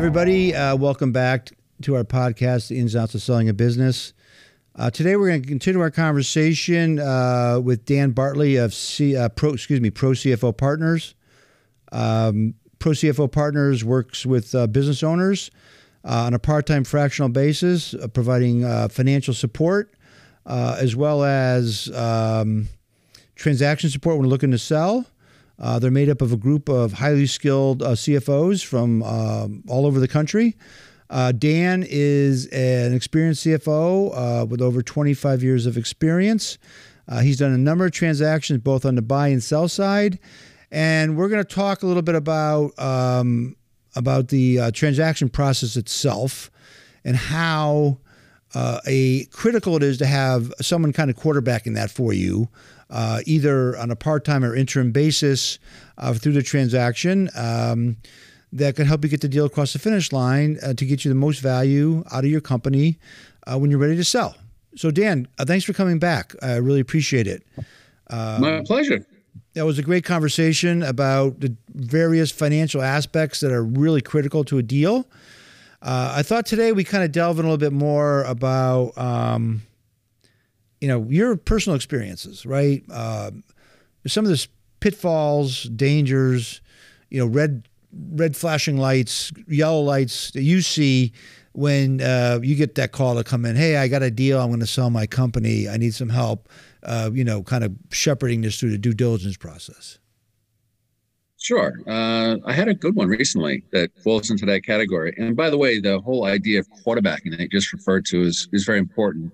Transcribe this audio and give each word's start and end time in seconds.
everybody. 0.00 0.54
Uh, 0.54 0.74
welcome 0.74 1.12
back 1.12 1.50
to 1.82 1.94
our 1.94 2.04
podcast, 2.04 2.68
The 2.68 2.78
Ins 2.78 2.94
and 2.94 3.02
Outs 3.02 3.14
of 3.14 3.20
Selling 3.20 3.50
a 3.50 3.52
Business. 3.52 4.14
Uh, 4.74 4.88
today, 4.88 5.14
we're 5.14 5.28
going 5.28 5.42
to 5.42 5.46
continue 5.46 5.78
our 5.78 5.90
conversation 5.90 6.98
uh, 6.98 7.60
with 7.62 7.84
Dan 7.84 8.12
Bartley 8.12 8.56
of 8.56 8.72
C, 8.72 9.14
uh, 9.14 9.28
Pro, 9.28 9.52
excuse 9.52 9.78
me, 9.78 9.90
Pro 9.90 10.12
CFO 10.12 10.56
Partners. 10.56 11.14
Um, 11.92 12.54
Pro 12.78 12.92
CFO 12.92 13.30
Partners 13.30 13.84
works 13.84 14.24
with 14.24 14.54
uh, 14.54 14.66
business 14.68 15.02
owners 15.02 15.50
uh, 16.02 16.22
on 16.24 16.32
a 16.32 16.38
part-time 16.38 16.84
fractional 16.84 17.28
basis, 17.28 17.94
providing 18.14 18.62
financial 18.88 19.34
support 19.34 19.92
as 20.46 20.96
well 20.96 21.24
as 21.24 21.94
um, 21.94 22.68
transaction 23.34 23.90
support 23.90 24.16
when 24.16 24.30
looking 24.30 24.50
to 24.52 24.58
sell. 24.58 25.04
Uh, 25.60 25.78
they're 25.78 25.90
made 25.90 26.08
up 26.08 26.22
of 26.22 26.32
a 26.32 26.36
group 26.36 26.68
of 26.68 26.94
highly 26.94 27.26
skilled 27.26 27.82
uh, 27.82 27.90
CFOs 27.90 28.64
from 28.64 29.02
um, 29.02 29.62
all 29.68 29.86
over 29.86 30.00
the 30.00 30.08
country. 30.08 30.56
Uh, 31.10 31.32
Dan 31.32 31.84
is 31.86 32.46
an 32.46 32.94
experienced 32.94 33.44
CFO 33.44 34.42
uh, 34.42 34.46
with 34.46 34.62
over 34.62 34.80
25 34.82 35.42
years 35.42 35.66
of 35.66 35.76
experience. 35.76 36.56
Uh, 37.08 37.20
he's 37.20 37.38
done 37.38 37.52
a 37.52 37.58
number 37.58 37.84
of 37.84 37.92
transactions 37.92 38.60
both 38.60 38.86
on 38.86 38.94
the 38.94 39.02
buy 39.02 39.28
and 39.28 39.42
sell 39.42 39.68
side, 39.68 40.18
and 40.70 41.16
we're 41.16 41.28
going 41.28 41.44
to 41.44 41.54
talk 41.54 41.82
a 41.82 41.86
little 41.86 42.02
bit 42.02 42.14
about 42.14 42.78
um, 42.78 43.56
about 43.96 44.28
the 44.28 44.60
uh, 44.60 44.70
transaction 44.70 45.28
process 45.28 45.76
itself 45.76 46.50
and 47.04 47.16
how 47.16 47.98
a 48.86 49.24
critical 49.26 49.76
it 49.76 49.82
is 49.82 49.98
to 49.98 50.06
have 50.06 50.52
someone 50.60 50.92
kind 50.92 51.10
of 51.10 51.16
quarterbacking 51.16 51.74
that 51.74 51.90
for 51.90 52.12
you 52.12 52.48
uh, 52.90 53.20
either 53.24 53.76
on 53.78 53.90
a 53.90 53.96
part 53.96 54.24
time 54.24 54.44
or 54.44 54.54
interim 54.54 54.92
basis 54.92 55.58
uh, 55.98 56.12
through 56.14 56.32
the 56.32 56.42
transaction. 56.42 57.30
Um, 57.34 57.96
that 58.52 58.74
can 58.74 58.84
help 58.86 59.04
you 59.04 59.08
get 59.08 59.20
the 59.20 59.28
deal 59.28 59.46
across 59.46 59.72
the 59.72 59.78
finish 59.78 60.12
line 60.12 60.58
uh, 60.62 60.74
to 60.74 60.84
get 60.84 61.04
you 61.04 61.08
the 61.08 61.14
most 61.14 61.40
value 61.40 62.02
out 62.10 62.24
of 62.24 62.30
your 62.30 62.40
company 62.40 62.98
uh, 63.46 63.56
when 63.56 63.70
you're 63.70 63.78
ready 63.78 63.94
to 63.96 64.04
sell. 64.04 64.34
So, 64.76 64.90
Dan, 64.90 65.28
uh, 65.38 65.44
thanks 65.44 65.64
for 65.64 65.72
coming 65.72 65.98
back. 65.98 66.34
I 66.42 66.56
really 66.56 66.80
appreciate 66.80 67.26
it. 67.26 67.44
Um, 68.08 68.40
My 68.40 68.62
pleasure. 68.64 69.06
That 69.54 69.66
was 69.66 69.78
a 69.78 69.82
great 69.82 70.04
conversation 70.04 70.82
about 70.82 71.40
the 71.40 71.54
various 71.74 72.30
financial 72.30 72.82
aspects 72.82 73.40
that 73.40 73.52
are 73.52 73.64
really 73.64 74.00
critical 74.00 74.44
to 74.44 74.58
a 74.58 74.62
deal. 74.62 75.08
Uh, 75.82 76.14
I 76.16 76.22
thought 76.22 76.46
today 76.46 76.72
we 76.72 76.84
kind 76.84 77.02
of 77.02 77.10
delve 77.10 77.38
in 77.38 77.44
a 77.44 77.48
little 77.48 77.58
bit 77.58 77.72
more 77.72 78.22
about 78.24 78.96
um, 78.98 79.62
you 80.80 80.88
know 80.88 81.06
your 81.08 81.36
personal 81.36 81.76
experiences, 81.76 82.46
right? 82.46 82.82
Uh, 82.90 83.30
some 84.06 84.24
of 84.24 84.30
the 84.30 84.46
pitfalls, 84.80 85.64
dangers, 85.64 86.60
you 87.10 87.18
know, 87.20 87.26
red 87.26 87.68
red 88.12 88.36
flashing 88.36 88.78
lights, 88.78 89.32
yellow 89.46 89.80
lights 89.80 90.30
that 90.32 90.42
you 90.42 90.60
see 90.60 91.12
when 91.52 92.00
uh, 92.00 92.38
you 92.42 92.54
get 92.54 92.76
that 92.76 92.92
call 92.92 93.16
to 93.16 93.24
come 93.24 93.44
in. 93.44 93.56
Hey, 93.56 93.76
I 93.76 93.88
got 93.88 94.02
a 94.02 94.10
deal. 94.10 94.40
I'm 94.40 94.48
going 94.48 94.60
to 94.60 94.66
sell 94.66 94.90
my 94.90 95.06
company. 95.06 95.68
I 95.68 95.76
need 95.76 95.94
some 95.94 96.08
help. 96.08 96.48
Uh, 96.82 97.10
you 97.12 97.24
know, 97.24 97.42
kind 97.42 97.64
of 97.64 97.72
shepherding 97.90 98.40
this 98.40 98.58
through 98.58 98.70
the 98.70 98.78
due 98.78 98.94
diligence 98.94 99.36
process. 99.36 99.98
Sure. 101.36 101.72
Uh, 101.86 102.36
I 102.44 102.52
had 102.52 102.68
a 102.68 102.74
good 102.74 102.94
one 102.94 103.08
recently 103.08 103.64
that 103.72 103.90
falls 104.04 104.30
into 104.30 104.46
that 104.46 104.62
category. 104.62 105.14
And 105.16 105.34
by 105.36 105.50
the 105.50 105.56
way, 105.58 105.80
the 105.80 105.98
whole 106.00 106.26
idea 106.26 106.60
of 106.60 106.68
quarterbacking 106.84 107.30
that 107.30 107.40
you 107.40 107.48
just 107.48 107.72
referred 107.72 108.04
to 108.06 108.22
is 108.22 108.48
is 108.52 108.64
very 108.64 108.78
important 108.78 109.32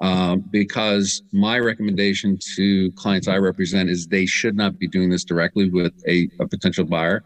um, 0.00 0.44
because 0.50 1.22
my 1.32 1.58
recommendation 1.58 2.38
to 2.56 2.92
clients 2.92 3.28
I 3.28 3.36
represent 3.36 3.90
is 3.90 4.06
they 4.06 4.26
should 4.26 4.56
not 4.56 4.78
be 4.78 4.86
doing 4.86 5.10
this 5.10 5.24
directly 5.24 5.68
with 5.70 5.92
a, 6.06 6.28
a 6.40 6.46
potential 6.46 6.84
buyer. 6.84 7.24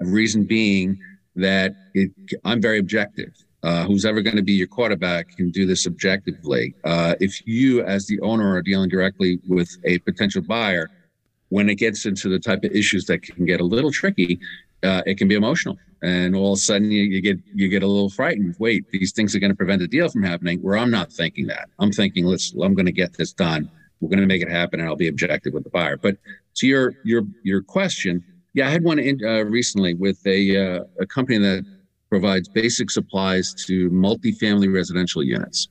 A 0.00 0.06
reason 0.06 0.44
being 0.44 0.98
that 1.34 1.74
it, 1.94 2.10
I'm 2.44 2.60
very 2.60 2.78
objective. 2.78 3.32
Uh, 3.62 3.84
who's 3.84 4.04
ever 4.04 4.22
going 4.22 4.36
to 4.36 4.42
be 4.42 4.52
your 4.52 4.68
quarterback 4.68 5.36
can 5.36 5.50
do 5.50 5.66
this 5.66 5.86
objectively. 5.86 6.74
Uh, 6.84 7.14
if 7.20 7.44
you, 7.46 7.82
as 7.82 8.06
the 8.06 8.20
owner, 8.20 8.54
are 8.54 8.62
dealing 8.62 8.88
directly 8.88 9.40
with 9.48 9.68
a 9.84 9.98
potential 10.00 10.40
buyer, 10.40 10.88
when 11.48 11.68
it 11.68 11.76
gets 11.76 12.06
into 12.06 12.28
the 12.28 12.38
type 12.38 12.62
of 12.64 12.70
issues 12.72 13.06
that 13.06 13.22
can 13.22 13.44
get 13.44 13.60
a 13.60 13.64
little 13.64 13.90
tricky, 13.90 14.38
uh, 14.82 15.02
it 15.06 15.18
can 15.18 15.28
be 15.28 15.34
emotional. 15.34 15.78
And 16.02 16.36
all 16.36 16.52
of 16.52 16.58
a 16.58 16.60
sudden 16.60 16.90
you, 16.90 17.02
you, 17.04 17.20
get 17.20 17.38
you 17.54 17.68
get 17.68 17.82
a 17.82 17.86
little 17.86 18.10
frightened. 18.10 18.54
Wait 18.58 18.84
these 18.90 19.12
things 19.12 19.34
are 19.34 19.38
going 19.38 19.50
to 19.50 19.56
prevent 19.56 19.82
a 19.82 19.88
deal 19.88 20.08
from 20.08 20.22
happening. 20.22 20.60
Where 20.60 20.76
i'm 20.76 20.90
not 20.90 21.12
thinking 21.12 21.46
that. 21.46 21.68
I'm 21.78 21.90
thinking 21.90 22.26
let's 22.26 22.52
i'm 22.62 22.74
going 22.74 22.86
to 22.86 22.92
get 22.92 23.16
this 23.16 23.32
done. 23.32 23.70
We're 24.00 24.10
going 24.10 24.20
to 24.20 24.26
make 24.26 24.42
it 24.42 24.50
happen 24.50 24.80
and 24.80 24.88
i'll 24.88 24.96
be 24.96 25.08
objective 25.08 25.54
with 25.54 25.64
the 25.64 25.70
buyer. 25.70 25.96
But 25.96 26.18
to 26.56 26.66
your 26.66 26.94
your 27.04 27.22
your 27.42 27.62
question 27.62 28.22
yeah 28.54 28.66
i 28.66 28.70
had 28.70 28.82
one 28.82 28.98
in, 28.98 29.20
uh, 29.24 29.44
recently 29.44 29.94
with 29.94 30.18
a 30.26 30.40
uh, 30.56 30.84
a 31.00 31.06
company 31.06 31.38
that 31.38 31.64
provides 32.08 32.48
basic 32.48 32.90
supplies 32.90 33.54
to 33.66 33.90
multifamily 33.90 34.72
residential 34.72 35.22
units 35.22 35.68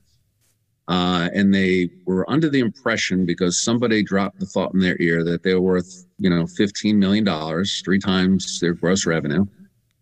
uh, 0.88 1.28
and 1.34 1.52
they 1.52 1.90
were 2.04 2.28
under 2.30 2.48
the 2.48 2.60
impression 2.60 3.26
because 3.26 3.58
somebody 3.58 4.02
dropped 4.02 4.38
the 4.38 4.46
thought 4.46 4.72
in 4.72 4.80
their 4.80 4.96
ear 5.00 5.24
that 5.24 5.42
they 5.42 5.54
were 5.54 5.60
worth 5.60 6.06
you 6.18 6.30
know 6.30 6.46
15 6.46 6.98
million 6.98 7.24
dollars 7.24 7.82
three 7.84 7.98
times 7.98 8.60
their 8.60 8.74
gross 8.74 9.06
revenue 9.06 9.46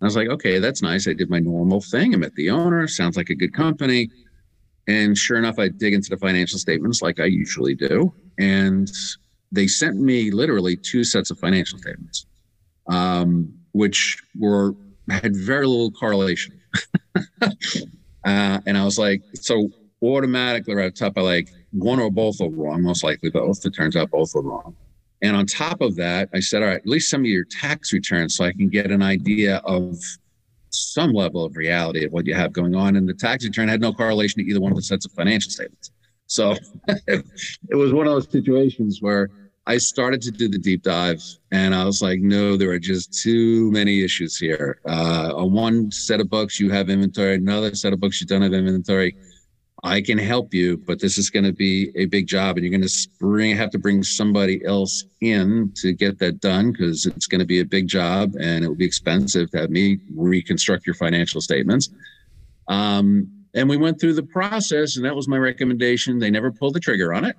I 0.05 0.07
was 0.07 0.17
like, 0.17 0.29
okay, 0.29 0.59
that's 0.59 0.83
nice. 0.83 1.09
I 1.09 1.15
did 1.15 1.31
my 1.31 1.39
normal 1.39 1.81
thing. 1.81 2.13
I 2.13 2.19
met 2.19 2.35
the 2.35 2.51
owner. 2.51 2.87
Sounds 2.87 3.17
like 3.17 3.31
a 3.31 3.35
good 3.35 3.55
company. 3.55 4.11
And 4.87 5.17
sure 5.17 5.39
enough, 5.39 5.59
I 5.59 5.69
dig 5.69 5.95
into 5.95 6.11
the 6.11 6.19
financial 6.19 6.59
statements 6.59 7.01
like 7.01 7.21
I 7.21 7.25
usually 7.25 7.75
do. 7.75 8.13
And 8.39 8.91
they 9.51 9.67
sent 9.67 9.97
me 9.97 10.31
literally 10.31 10.77
two 10.77 11.05
sets 11.05 11.31
of 11.31 11.39
financial 11.39 11.79
statements, 11.79 12.27
um, 12.87 13.51
which 13.73 14.23
were 14.39 14.75
had 15.09 15.35
very 15.35 15.67
little 15.67 15.91
correlation. 15.91 16.61
uh, 17.41 17.51
and 18.25 18.77
I 18.77 18.85
was 18.85 18.99
like, 18.99 19.23
so 19.33 19.71
automatically 20.05 20.75
right 20.75 20.95
top, 20.95 21.17
I 21.17 21.23
like 21.23 21.53
one 21.73 21.99
or 21.99 22.11
both 22.11 22.41
are 22.41 22.51
wrong, 22.51 22.83
most 22.83 23.03
likely 23.03 23.31
both. 23.31 23.65
It 23.65 23.75
turns 23.75 23.97
out 23.97 24.11
both 24.11 24.35
are 24.35 24.43
wrong. 24.43 24.77
And 25.23 25.37
on 25.37 25.47
top 25.47 25.81
of 25.81 25.97
that, 25.97 26.29
I 26.35 26.41
said, 26.41 26.63
all 26.63 26.69
right, 26.69 26.77
at 26.77 26.87
least 26.87 27.11
some 27.11 27.23
of 27.23 27.27
your 27.27 27.45
tax 27.45 27.93
returns 27.93 28.37
so 28.37 28.45
I 28.45 28.53
can 28.53 28.69
get 28.69 28.91
an 28.91 29.03
idea 29.03 29.57
of 29.65 29.97
some 30.71 31.13
level 31.13 31.45
of 31.45 31.57
reality 31.57 32.05
of 32.05 32.13
what 32.13 32.27
you 32.27 32.35
have 32.35 32.53
going 32.53 32.75
on. 32.75 32.97
And 32.97 33.09
the 33.09 33.15
tax 33.15 33.45
return 33.45 33.69
had 33.69 33.81
no 33.81 33.93
correlation 33.93 34.43
to 34.43 34.51
either 34.51 34.61
one 34.61 34.73
of 34.73 34.77
the 34.77 34.83
sets 34.83 35.07
of 35.07 35.13
financial 35.13 35.51
statements. 35.51 35.93
So 36.27 36.57
it 37.07 37.75
was 37.75 37.93
one 37.93 38.07
of 38.07 38.13
those 38.13 38.31
situations 38.31 38.99
where 39.01 39.31
I 39.67 39.79
started 39.79 40.21
to 40.23 40.31
do 40.31 40.49
the 40.49 40.59
deep 40.59 40.83
dive 40.83 41.23
and 41.51 41.75
I 41.75 41.85
was 41.85 42.03
like, 42.03 42.21
no, 42.21 42.57
there 42.57 42.71
are 42.71 42.79
just 42.79 43.23
too 43.23 43.71
many 43.71 44.03
issues 44.03 44.37
here. 44.37 44.81
Uh, 44.87 45.33
on 45.35 45.53
one 45.53 45.91
set 45.91 46.21
of 46.21 46.29
books, 46.29 46.61
you 46.61 46.71
have 46.71 46.91
inventory, 46.91 47.37
another 47.37 47.75
set 47.75 47.95
of 47.95 48.01
books, 48.01 48.21
you 48.21 48.27
don't 48.27 48.43
have 48.43 48.53
inventory. 48.53 49.17
I 49.85 50.01
can 50.01 50.17
help 50.17 50.55
you, 50.55 50.79
but 50.79 50.99
this 50.99 51.19
is 51.19 51.29
going 51.29 51.45
to 51.45 51.53
be 51.53 51.93
a 51.95 52.07
big 52.07 52.27
job, 52.27 52.57
and 52.57 52.65
you're 52.65 52.71
going 52.71 52.89
to 52.89 53.09
bring 53.21 53.55
have 53.55 53.71
to 53.71 53.79
bring 53.79 54.03
somebody 54.03 54.65
else 54.65 55.05
in 55.21 55.73
to 55.77 55.93
get 55.93 56.19
that 56.21 56.41
done 56.41 56.73
because 56.73 57.05
it's 57.05 57.27
going 57.27 57.41
to 57.41 57.45
be 57.45 57.61
a 57.61 57.67
big 57.67 57.87
job 57.87 58.35
and 58.41 58.65
it 58.65 58.69
will 58.69 58.75
be 58.75 58.87
expensive 58.87 59.51
to 59.51 59.59
have 59.59 59.71
me 59.71 59.99
reconstruct 60.17 60.87
your 60.87 60.95
financial 60.95 61.43
statements. 61.43 61.91
Um, 62.67 63.31
and 63.53 63.69
we 63.69 63.77
went 63.77 64.01
through 64.01 64.15
the 64.15 64.23
process, 64.23 64.97
and 64.97 65.05
that 65.05 65.15
was 65.15 65.29
my 65.29 65.37
recommendation. 65.37 66.19
They 66.19 66.31
never 66.31 66.51
pulled 66.51 66.75
the 66.75 66.81
trigger 66.81 67.13
on 67.13 67.27
it. 67.27 67.37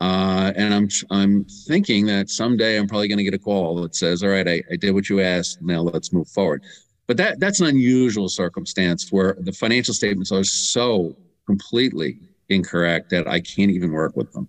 Uh, 0.00 0.52
and 0.54 0.72
I'm 0.72 0.88
I'm 1.10 1.44
thinking 1.66 2.06
that 2.06 2.30
someday 2.30 2.78
I'm 2.78 2.86
probably 2.86 3.08
going 3.08 3.18
to 3.18 3.24
get 3.24 3.34
a 3.34 3.38
call 3.38 3.82
that 3.82 3.96
says, 3.96 4.22
"All 4.22 4.30
right, 4.30 4.46
I, 4.46 4.62
I 4.70 4.76
did 4.76 4.92
what 4.92 5.08
you 5.08 5.20
asked. 5.20 5.60
Now 5.60 5.80
let's 5.80 6.12
move 6.12 6.28
forward." 6.28 6.62
But 7.08 7.16
that 7.16 7.40
that's 7.40 7.58
an 7.58 7.66
unusual 7.66 8.28
circumstance 8.28 9.10
where 9.10 9.36
the 9.40 9.52
financial 9.52 9.94
statements 9.94 10.30
are 10.30 10.44
so 10.44 11.16
completely 11.46 12.18
incorrect 12.48 13.10
that 13.10 13.26
I 13.26 13.40
can't 13.40 13.70
even 13.70 13.92
work 13.92 14.16
with 14.16 14.32
them. 14.32 14.48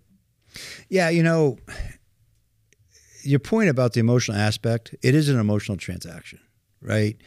Yeah, 0.90 1.10
you 1.10 1.24
know, 1.24 1.58
your 3.24 3.40
point 3.40 3.70
about 3.70 3.94
the 3.94 4.00
emotional 4.00 4.38
aspect, 4.38 4.94
it 5.02 5.16
is 5.16 5.30
an 5.30 5.40
emotional 5.40 5.78
transaction, 5.78 6.40
right? 6.82 7.18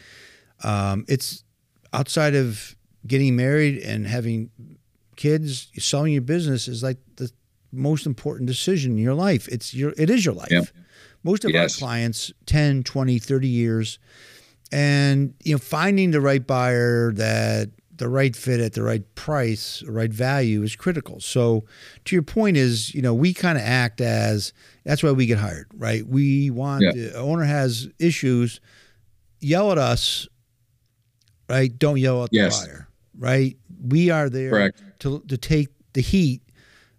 Um, 0.63 1.05
it's 1.09 1.45
outside 1.93 2.35
of 2.35 2.77
getting 3.07 3.37
married 3.37 3.79
and 3.83 4.07
having 4.07 4.51
kids, 5.17 5.71
selling 5.79 6.13
your 6.13 6.23
business 6.23 6.69
is 6.69 6.83
like 6.83 6.99
the 7.17 7.31
most 7.73 8.07
important 8.07 8.47
decision 8.47 8.93
in 8.93 8.99
your 8.99 9.15
life. 9.15 9.49
It's 9.49 9.75
your 9.75 9.93
it 9.97 10.11
is 10.11 10.25
your 10.25 10.35
life. 10.35 10.73
Most 11.25 11.45
of 11.45 11.51
yes. 11.51 11.75
our 11.75 11.87
clients 11.87 12.33
10, 12.47 12.85
20, 12.85 13.19
30 13.19 13.49
years 13.49 13.99
and 14.73 15.35
you 15.45 15.55
know 15.55 15.59
finding 15.59 16.11
the 16.11 16.21
right 16.21 16.47
buyer 16.47 17.13
that 17.13 17.71
the 17.97 18.09
right 18.09 18.37
fit 18.37 18.61
at 18.61 18.75
the 18.75 18.83
right 18.83 19.03
price, 19.15 19.83
right 19.87 20.13
value 20.13 20.63
is 20.63 20.77
critical. 20.77 21.21
So, 21.21 21.65
to 22.05 22.17
your 22.17 22.23
point, 22.23 22.57
is 22.57 22.95
you 22.95 23.03
know 23.03 23.15
we 23.15 23.33
kind 23.35 23.59
of 23.59 23.65
act 23.65 24.01
as 24.01 24.53
that's 24.85 25.03
why 25.03 25.13
we 25.13 25.27
get 25.27 25.39
hired, 25.39 25.69
right? 25.77 26.07
We 26.07 26.51
want 26.51 26.83
yeah. 26.83 26.93
the 26.93 27.15
owner 27.19 27.45
has 27.45 27.89
issues, 27.99 28.61
yell 29.41 29.73
at 29.73 29.79
us, 29.79 30.29
right? 31.49 31.77
Don't 31.77 31.99
yell 31.99 32.25
at 32.25 32.31
yes. 32.33 32.61
the 32.61 32.67
buyer, 32.67 32.89
right? 33.19 33.57
We 33.87 34.11
are 34.11 34.29
there 34.29 34.51
Correct. 34.51 34.83
to 35.01 35.21
to 35.29 35.37
take 35.37 35.69
the 35.93 36.03
heat 36.03 36.43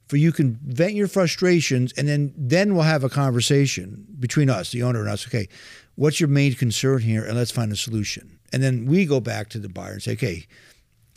for 0.07 0.17
you 0.17 0.31
can 0.31 0.57
vent 0.65 0.93
your 0.93 1.07
frustrations 1.07 1.93
and 1.97 2.07
then 2.07 2.33
then 2.35 2.73
we'll 2.73 2.83
have 2.83 3.03
a 3.03 3.09
conversation 3.09 4.07
between 4.19 4.49
us 4.49 4.71
the 4.71 4.81
owner 4.81 5.01
and 5.01 5.09
us 5.09 5.27
okay 5.27 5.47
what's 5.97 6.19
your 6.19 6.29
main 6.29 6.53
concern 6.53 7.01
here, 7.01 7.25
and 7.25 7.35
let's 7.35 7.51
find 7.51 7.71
a 7.71 7.75
solution. 7.75 8.39
And 8.53 8.63
then 8.63 8.85
we 8.85 9.05
go 9.05 9.19
back 9.19 9.49
to 9.49 9.59
the 9.59 9.67
buyer 9.67 9.93
and 9.93 10.01
say, 10.01 10.13
okay, 10.13 10.47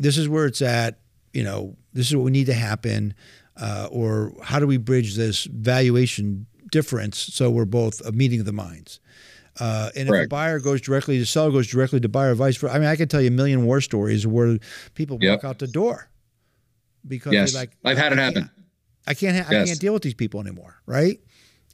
this 0.00 0.18
is 0.18 0.28
where 0.28 0.46
it's 0.46 0.62
at. 0.62 0.98
You 1.32 1.44
know, 1.44 1.76
this 1.92 2.08
is 2.08 2.16
what 2.16 2.24
we 2.24 2.32
need 2.32 2.46
to 2.46 2.54
happen, 2.54 3.14
uh, 3.56 3.88
or 3.92 4.32
how 4.42 4.58
do 4.58 4.66
we 4.66 4.78
bridge 4.78 5.14
this 5.14 5.44
valuation 5.44 6.46
difference 6.72 7.18
so 7.18 7.50
we're 7.50 7.64
both 7.64 8.04
a 8.04 8.12
meeting 8.12 8.40
of 8.40 8.46
the 8.46 8.52
minds. 8.52 9.00
Uh, 9.58 9.90
and 9.94 10.08
Correct. 10.08 10.22
if 10.22 10.26
a 10.26 10.28
buyer 10.28 10.58
goes 10.58 10.80
directly 10.80 11.18
to 11.18 11.26
seller 11.26 11.50
goes 11.50 11.66
directly 11.66 12.00
to 12.00 12.08
buyer, 12.08 12.34
vice 12.34 12.56
versa. 12.56 12.74
I 12.74 12.78
mean, 12.78 12.88
I 12.88 12.96
can 12.96 13.08
tell 13.08 13.20
you 13.20 13.28
a 13.28 13.32
million 13.32 13.64
war 13.66 13.80
stories 13.80 14.26
where 14.26 14.58
people 14.94 15.18
yep. 15.20 15.42
walk 15.42 15.44
out 15.44 15.58
the 15.58 15.66
door 15.66 16.08
because 17.06 17.32
yes. 17.32 17.54
like 17.54 17.72
I've 17.84 17.98
had 17.98 18.12
it 18.12 18.18
happen. 18.18 18.50
I 19.06 19.14
can't 19.14 19.36
ha- 19.36 19.50
yes. 19.50 19.62
I 19.62 19.66
can't 19.66 19.80
deal 19.80 19.92
with 19.92 20.02
these 20.02 20.14
people 20.14 20.40
anymore, 20.40 20.76
right? 20.86 21.20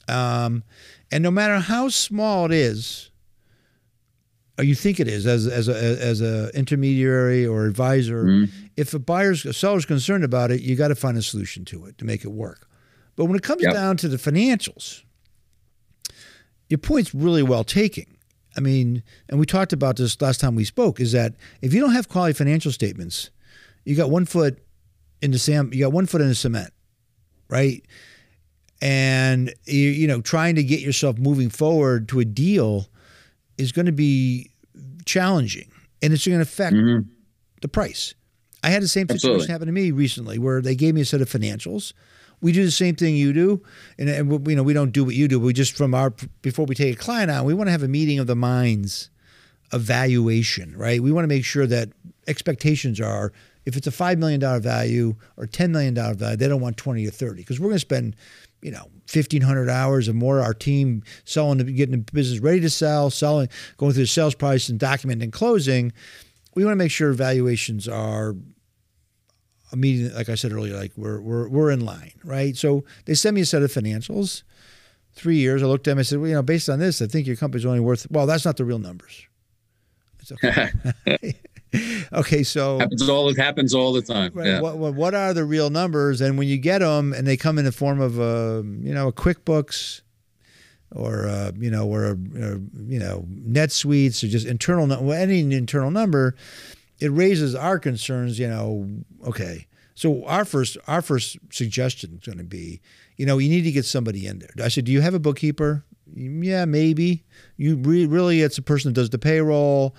Um, 0.07 0.63
and 1.11 1.23
no 1.23 1.31
matter 1.31 1.59
how 1.59 1.89
small 1.89 2.45
it 2.45 2.51
is, 2.51 3.11
you 4.63 4.75
think 4.75 4.99
it 4.99 5.07
is 5.07 5.27
as 5.27 5.47
as 5.47 5.67
a 5.67 5.75
as 5.75 6.21
a 6.21 6.49
intermediary 6.55 7.45
or 7.45 7.65
advisor, 7.65 8.23
mm-hmm. 8.23 8.65
if 8.75 8.93
a 8.93 8.99
buyer's 8.99 9.45
a 9.45 9.53
seller's 9.53 9.85
concerned 9.85 10.23
about 10.23 10.51
it, 10.51 10.61
you 10.61 10.75
got 10.75 10.87
to 10.87 10.95
find 10.95 11.17
a 11.17 11.21
solution 11.21 11.63
to 11.65 11.85
it 11.85 11.97
to 11.99 12.05
make 12.05 12.23
it 12.23 12.31
work. 12.31 12.67
But 13.15 13.25
when 13.25 13.35
it 13.35 13.43
comes 13.43 13.63
yep. 13.63 13.73
down 13.73 13.97
to 13.97 14.07
the 14.07 14.17
financials, 14.17 15.03
your 16.69 16.77
point's 16.79 17.13
really 17.13 17.43
well 17.43 17.63
taken. 17.63 18.05
I 18.55 18.59
mean, 18.59 19.03
and 19.29 19.39
we 19.39 19.45
talked 19.45 19.73
about 19.73 19.97
this 19.97 20.19
last 20.19 20.39
time 20.39 20.55
we 20.55 20.65
spoke, 20.65 20.99
is 20.99 21.11
that 21.11 21.35
if 21.61 21.73
you 21.73 21.79
don't 21.79 21.93
have 21.93 22.09
quality 22.09 22.33
financial 22.33 22.71
statements, 22.71 23.29
you 23.85 23.95
got 23.95 24.09
one 24.09 24.25
foot 24.25 24.59
in 25.21 25.31
the 25.31 25.39
sam 25.39 25.71
you 25.73 25.83
got 25.83 25.93
one 25.93 26.05
foot 26.05 26.21
in 26.21 26.27
the 26.27 26.35
cement, 26.35 26.73
right? 27.49 27.83
And 28.81 29.53
you, 29.65 29.89
you 29.89 30.07
know, 30.07 30.21
trying 30.21 30.55
to 30.55 30.63
get 30.63 30.79
yourself 30.79 31.17
moving 31.17 31.49
forward 31.49 32.09
to 32.09 32.19
a 32.19 32.25
deal 32.25 32.87
is 33.57 33.71
going 33.71 33.85
to 33.85 33.91
be 33.91 34.51
challenging 35.05 35.71
and 36.01 36.13
it's 36.13 36.27
going 36.27 36.37
to 36.37 36.43
affect 36.43 36.75
mm-hmm. 36.75 37.09
the 37.61 37.67
price. 37.67 38.13
I 38.63 38.69
had 38.69 38.81
the 38.81 38.87
same 38.87 39.07
situation 39.07 39.29
Absolutely. 39.29 39.51
happen 39.51 39.67
to 39.67 39.71
me 39.71 39.91
recently 39.91 40.39
where 40.39 40.61
they 40.61 40.75
gave 40.75 40.95
me 40.95 41.01
a 41.01 41.05
set 41.05 41.21
of 41.21 41.29
financials. 41.29 41.93
We 42.41 42.51
do 42.51 42.63
the 42.63 42.71
same 42.71 42.95
thing 42.95 43.15
you 43.15 43.33
do, 43.33 43.63
and, 43.97 44.09
and 44.09 44.47
you 44.47 44.55
know 44.55 44.61
we 44.61 44.73
don't 44.73 44.91
do 44.91 45.03
what 45.03 45.15
you 45.15 45.27
do. 45.27 45.39
We 45.39 45.53
just 45.53 45.75
from 45.75 45.95
our 45.95 46.13
before 46.43 46.65
we 46.65 46.75
take 46.75 46.93
a 46.93 46.99
client 46.99 47.31
on, 47.31 47.45
we 47.45 47.53
want 47.55 47.67
to 47.67 47.71
have 47.71 47.81
a 47.81 47.87
meeting 47.87 48.19
of 48.19 48.27
the 48.27 48.35
minds, 48.35 49.09
evaluation, 49.73 50.77
right? 50.77 51.01
We 51.01 51.11
want 51.11 51.23
to 51.23 51.27
make 51.27 51.45
sure 51.45 51.65
that 51.65 51.89
expectations 52.27 53.01
are 53.01 53.33
if 53.67 53.75
it's 53.75 53.85
a 53.85 53.91
$5 53.91 54.17
million 54.17 54.39
value 54.61 55.15
or 55.35 55.45
$10 55.45 55.71
million 55.71 55.93
value, 55.93 56.37
they 56.37 56.47
don't 56.47 56.61
want 56.61 56.77
20 56.77 57.05
or 57.05 57.11
30 57.11 57.41
because 57.41 57.59
we're 57.59 57.67
going 57.67 57.75
to 57.75 57.79
spend, 57.79 58.15
you 58.61 58.71
know, 58.71 58.89
1,500 59.11 59.69
hours 59.69 60.09
or 60.09 60.13
more. 60.13 60.41
Our 60.41 60.53
team 60.53 61.03
selling, 61.25 61.59
getting 61.75 61.91
the 61.91 62.11
business 62.11 62.39
ready 62.39 62.59
to 62.61 62.69
sell, 62.69 63.09
selling, 63.09 63.49
going 63.77 63.93
through 63.93 64.03
the 64.03 64.07
sales 64.07 64.35
price 64.35 64.69
and 64.69 64.79
documenting 64.79 65.31
closing. 65.31 65.93
We 66.55 66.65
want 66.65 66.73
to 66.73 66.77
make 66.77 66.91
sure 66.91 67.13
valuations 67.13 67.87
are 67.87 68.35
immediate. 69.71 70.15
Like 70.15 70.29
I 70.29 70.35
said 70.35 70.51
earlier, 70.51 70.75
like 70.75 70.91
we're, 70.95 71.21
we're, 71.21 71.47
we're 71.47 71.71
in 71.71 71.85
line, 71.85 72.13
right? 72.23 72.55
So 72.57 72.83
they 73.05 73.13
sent 73.13 73.35
me 73.35 73.41
a 73.41 73.45
set 73.45 73.61
of 73.61 73.71
financials, 73.71 74.43
three 75.13 75.37
years. 75.37 75.61
I 75.61 75.67
looked 75.67 75.87
at 75.87 75.91
them. 75.91 75.99
I 75.99 76.03
said, 76.03 76.19
well, 76.19 76.27
you 76.27 76.35
know, 76.35 76.43
based 76.43 76.69
on 76.69 76.79
this, 76.79 77.01
I 77.01 77.07
think 77.07 77.27
your 77.27 77.35
company's 77.35 77.65
only 77.65 77.79
worth, 77.79 78.07
well, 78.09 78.25
that's 78.25 78.45
not 78.45 78.57
the 78.57 78.65
real 78.65 78.79
numbers. 78.79 79.27
It's 80.19 80.31
okay. 80.31 80.71
okay, 82.13 82.43
so 82.43 82.79
happens 82.79 83.07
all 83.09 83.29
it 83.29 83.37
happens 83.37 83.73
all 83.73 83.91
the 83.93 84.01
time. 84.01 84.31
Right, 84.33 84.47
yeah. 84.47 84.61
What, 84.61 84.93
what 84.93 85.13
are 85.13 85.33
the 85.33 85.43
real 85.43 85.69
numbers? 85.69 86.21
And 86.21 86.37
when 86.37 86.47
you 86.47 86.57
get 86.57 86.79
them, 86.79 87.13
and 87.13 87.27
they 87.27 87.37
come 87.37 87.57
in 87.57 87.65
the 87.65 87.71
form 87.71 87.99
of 87.99 88.19
a 88.19 88.63
you 88.81 88.93
know 88.93 89.09
a 89.09 89.13
QuickBooks 89.13 90.01
or 90.91 91.25
a, 91.25 91.53
you 91.57 91.69
know 91.69 91.85
or 91.87 92.11
a, 92.11 92.15
you 92.15 92.99
know 92.99 93.25
NetSuites 93.29 94.23
or 94.23 94.27
just 94.27 94.45
internal 94.45 95.11
any 95.11 95.39
internal 95.39 95.91
number, 95.91 96.35
it 96.99 97.09
raises 97.09 97.53
our 97.53 97.79
concerns. 97.79 98.39
You 98.39 98.47
know, 98.47 98.89
okay. 99.27 99.67
So 99.95 100.23
our 100.25 100.45
first 100.45 100.77
our 100.87 101.01
first 101.01 101.37
suggestion 101.51 102.19
is 102.21 102.25
going 102.25 102.37
to 102.37 102.43
be, 102.43 102.81
you 103.17 103.25
know, 103.25 103.39
you 103.39 103.49
need 103.49 103.63
to 103.63 103.71
get 103.71 103.85
somebody 103.85 104.25
in 104.27 104.39
there. 104.39 104.51
I 104.63 104.69
said, 104.69 104.85
do 104.85 104.91
you 104.91 105.01
have 105.01 105.15
a 105.15 105.19
bookkeeper? 105.19 105.83
Mm, 106.15 106.45
yeah, 106.45 106.65
maybe. 106.65 107.25
You 107.57 107.75
re- 107.77 108.05
really, 108.05 108.41
it's 108.41 108.57
a 108.57 108.61
person 108.61 108.93
that 108.93 109.01
does 109.01 109.09
the 109.09 109.17
payroll 109.17 109.95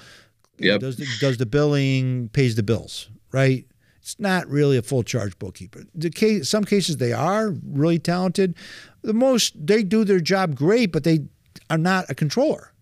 Yep. 0.59 0.81
Does 0.81 0.97
the, 0.97 1.07
does 1.21 1.37
the 1.37 1.47
billing, 1.47 2.29
pays 2.31 2.57
the 2.57 2.63
bills, 2.63 3.09
right? 3.33 3.67
It's 4.01 4.19
not 4.19 4.49
really 4.49 4.77
a 4.77 4.83
full 4.83 5.03
charge 5.03 5.39
bookkeeper. 5.39 5.85
The 5.95 6.11
case, 6.11 6.49
some 6.49 6.65
cases 6.65 6.97
they 6.97 7.13
are 7.13 7.55
really 7.63 7.99
talented. 7.99 8.57
The 9.03 9.13
most 9.13 9.55
they 9.67 9.83
do 9.83 10.05
their 10.05 10.21
job 10.21 10.57
great, 10.57 10.93
but 10.93 11.05
they 11.05 11.27
are 11.69 11.79
not 11.79 12.09
a 12.09 12.15
controller, 12.15 12.73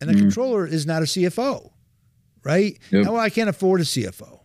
and 0.00 0.08
the 0.08 0.14
mm. 0.14 0.20
controller 0.20 0.66
is 0.66 0.86
not 0.86 1.02
a 1.02 1.04
CFO, 1.04 1.72
right? 2.44 2.78
Yep. 2.90 3.04
Now, 3.04 3.12
well, 3.12 3.20
I 3.20 3.28
can't 3.28 3.50
afford 3.50 3.82
a 3.82 3.84
CFO, 3.84 4.40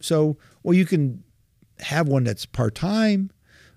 so 0.00 0.36
well 0.62 0.74
you 0.74 0.84
can 0.84 1.22
have 1.78 2.08
one 2.08 2.24
that's 2.24 2.44
part 2.44 2.74
time, 2.74 3.30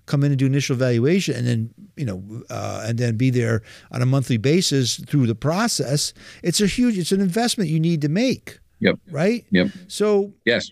come 0.06 0.24
in 0.24 0.32
and 0.32 0.38
do 0.38 0.46
initial 0.46 0.76
evaluation, 0.76 1.34
and 1.34 1.46
then 1.46 1.74
you 1.96 2.04
know, 2.04 2.22
uh, 2.50 2.84
and 2.86 2.98
then 2.98 3.16
be 3.16 3.30
there 3.30 3.62
on 3.90 4.02
a 4.02 4.06
monthly 4.06 4.36
basis 4.36 4.96
through 5.06 5.26
the 5.26 5.34
process. 5.34 6.12
It's 6.42 6.60
a 6.60 6.66
huge, 6.66 6.98
it's 6.98 7.12
an 7.12 7.20
investment 7.20 7.70
you 7.70 7.80
need 7.80 8.00
to 8.02 8.08
make. 8.08 8.58
Yep. 8.80 8.98
Right. 9.10 9.44
Yep. 9.50 9.68
So 9.88 10.32
yes, 10.44 10.70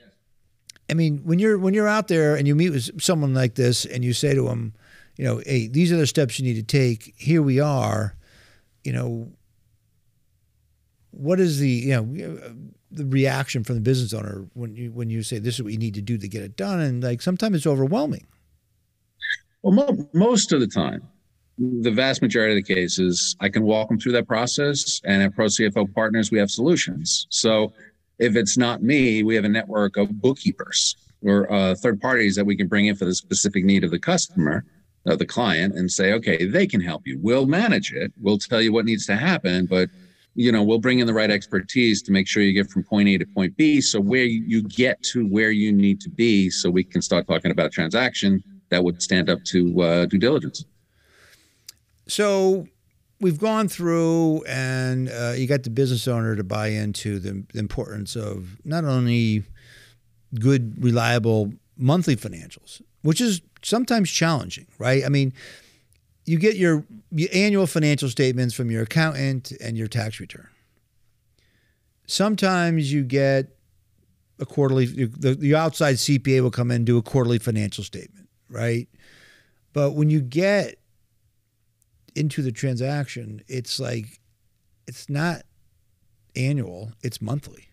I 0.90 0.94
mean, 0.94 1.18
when 1.18 1.38
you're 1.38 1.58
when 1.58 1.74
you're 1.74 1.88
out 1.88 2.08
there 2.08 2.34
and 2.34 2.48
you 2.48 2.54
meet 2.54 2.70
with 2.70 3.00
someone 3.00 3.32
like 3.32 3.54
this, 3.54 3.84
and 3.84 4.04
you 4.04 4.12
say 4.12 4.34
to 4.34 4.42
them, 4.42 4.74
you 5.16 5.24
know, 5.24 5.40
hey, 5.46 5.68
these 5.68 5.92
are 5.92 5.96
the 5.96 6.06
steps 6.06 6.38
you 6.38 6.44
need 6.44 6.54
to 6.54 6.62
take. 6.62 7.14
Here 7.16 7.42
we 7.42 7.60
are. 7.60 8.16
You 8.82 8.92
know, 8.92 9.32
what 11.12 11.38
is 11.38 11.58
the 11.58 11.68
you 11.68 11.94
know 11.94 12.54
the 12.90 13.06
reaction 13.06 13.62
from 13.62 13.76
the 13.76 13.80
business 13.80 14.12
owner 14.12 14.48
when 14.54 14.74
you 14.74 14.90
when 14.90 15.10
you 15.10 15.22
say 15.22 15.38
this 15.38 15.54
is 15.54 15.62
what 15.62 15.72
you 15.72 15.78
need 15.78 15.94
to 15.94 16.02
do 16.02 16.18
to 16.18 16.28
get 16.28 16.42
it 16.42 16.56
done, 16.56 16.80
and 16.80 17.02
like 17.02 17.22
sometimes 17.22 17.56
it's 17.56 17.66
overwhelming. 17.66 18.26
Well, 19.62 19.74
mo- 19.74 20.08
most 20.14 20.52
of 20.52 20.60
the 20.60 20.66
time, 20.66 21.02
the 21.58 21.90
vast 21.90 22.22
majority 22.22 22.58
of 22.58 22.64
the 22.64 22.74
cases, 22.74 23.36
I 23.40 23.50
can 23.50 23.64
walk 23.64 23.88
them 23.88 23.98
through 23.98 24.12
that 24.12 24.26
process. 24.26 25.00
And 25.04 25.22
at 25.22 25.34
Pro 25.34 25.46
CFO 25.46 25.92
Partners, 25.94 26.30
we 26.30 26.38
have 26.38 26.50
solutions. 26.50 27.26
So 27.28 27.72
if 28.18 28.36
it's 28.36 28.56
not 28.56 28.82
me, 28.82 29.22
we 29.22 29.34
have 29.34 29.44
a 29.44 29.48
network 29.48 29.96
of 29.98 30.20
bookkeepers 30.20 30.96
or 31.22 31.52
uh, 31.52 31.74
third 31.74 32.00
parties 32.00 32.34
that 32.36 32.46
we 32.46 32.56
can 32.56 32.66
bring 32.66 32.86
in 32.86 32.96
for 32.96 33.04
the 33.04 33.14
specific 33.14 33.64
need 33.64 33.84
of 33.84 33.90
the 33.90 33.98
customer, 33.98 34.64
of 35.04 35.18
the 35.18 35.26
client, 35.26 35.74
and 35.74 35.90
say, 35.90 36.12
okay, 36.14 36.46
they 36.46 36.66
can 36.66 36.80
help 36.80 37.06
you. 37.06 37.18
We'll 37.20 37.46
manage 37.46 37.92
it. 37.92 38.12
We'll 38.18 38.38
tell 38.38 38.62
you 38.62 38.72
what 38.72 38.86
needs 38.86 39.04
to 39.06 39.16
happen, 39.16 39.66
but 39.66 39.90
you 40.36 40.52
know, 40.52 40.62
we'll 40.62 40.78
bring 40.78 41.00
in 41.00 41.06
the 41.06 41.12
right 41.12 41.30
expertise 41.30 42.00
to 42.02 42.12
make 42.12 42.26
sure 42.28 42.42
you 42.42 42.52
get 42.52 42.70
from 42.70 42.85
point 42.85 43.08
A 43.08 43.18
to 43.18 43.26
point 43.26 43.54
B. 43.56 43.80
So 43.80 44.00
where 44.00 44.25
you 44.25 44.62
get 44.62 45.02
to 45.12 45.26
where 45.26 45.50
you 45.50 45.73
need 45.73 46.00
to 46.02 46.08
be, 46.08 46.49
so 46.49 46.70
we 46.70 46.85
can 46.85 47.02
start 47.02 47.26
talking 47.26 47.50
about 47.50 47.73
transaction 47.73 48.42
that 48.70 48.82
would 48.82 49.02
stand 49.02 49.28
up 49.28 49.44
to 49.44 49.82
uh, 49.82 50.06
due 50.06 50.18
diligence. 50.18 50.64
So 52.08 52.66
we've 53.20 53.38
gone 53.38 53.68
through, 53.68 54.42
and 54.48 55.08
uh, 55.08 55.34
you 55.36 55.46
got 55.46 55.62
the 55.62 55.70
business 55.70 56.08
owner 56.08 56.34
to 56.34 56.42
buy 56.44 56.68
into 56.68 57.18
the 57.18 57.44
importance 57.54 58.16
of 58.16 58.58
not 58.64 58.84
only 58.84 59.44
good, 60.38 60.82
reliable 60.82 61.52
monthly 61.76 62.16
financials, 62.16 62.80
which 63.02 63.20
is 63.20 63.42
sometimes 63.62 64.10
challenging, 64.10 64.66
right? 64.78 65.04
I 65.04 65.08
mean, 65.08 65.32
you 66.24 66.38
get 66.38 66.56
your, 66.56 66.84
your 67.10 67.28
annual 67.32 67.66
financial 67.66 68.08
statements 68.08 68.54
from 68.54 68.70
your 68.70 68.82
accountant 68.82 69.52
and 69.60 69.76
your 69.76 69.88
tax 69.88 70.20
return. 70.20 70.48
Sometimes 72.06 72.92
you 72.92 73.04
get 73.04 73.56
a 74.38 74.46
quarterly, 74.46 74.86
the, 74.86 75.34
the 75.34 75.54
outside 75.54 75.96
CPA 75.96 76.42
will 76.42 76.50
come 76.50 76.70
in 76.70 76.76
and 76.76 76.86
do 76.86 76.98
a 76.98 77.02
quarterly 77.02 77.38
financial 77.38 77.84
statement 77.84 78.29
right? 78.50 78.88
But 79.73 79.92
when 79.92 80.11
you 80.11 80.21
get 80.21 80.76
into 82.14 82.42
the 82.42 82.52
transaction, 82.52 83.42
it's 83.49 83.78
like 83.78 84.21
it's 84.87 85.09
not 85.09 85.42
annual; 86.37 86.92
it's 87.02 87.23
monthly, 87.23 87.69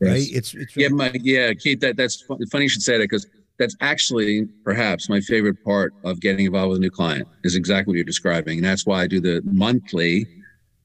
yes. 0.00 0.10
right? 0.10 0.28
It's, 0.30 0.54
it's 0.54 0.76
yeah, 0.76 0.88
my, 0.88 1.12
yeah, 1.20 1.52
Keith. 1.52 1.80
That 1.80 1.96
that's 1.96 2.22
funny 2.22 2.64
you 2.64 2.68
should 2.68 2.82
say 2.82 2.96
that 2.96 3.04
because 3.04 3.26
that's 3.58 3.76
actually 3.80 4.46
perhaps 4.64 5.08
my 5.08 5.20
favorite 5.20 5.62
part 5.64 5.94
of 6.04 6.20
getting 6.20 6.46
involved 6.46 6.70
with 6.70 6.78
a 6.78 6.80
new 6.80 6.90
client 6.90 7.28
is 7.44 7.54
exactly 7.54 7.92
what 7.92 7.96
you're 7.96 8.04
describing, 8.04 8.58
and 8.58 8.66
that's 8.66 8.86
why 8.86 9.02
I 9.02 9.06
do 9.06 9.20
the 9.20 9.42
monthly 9.44 10.26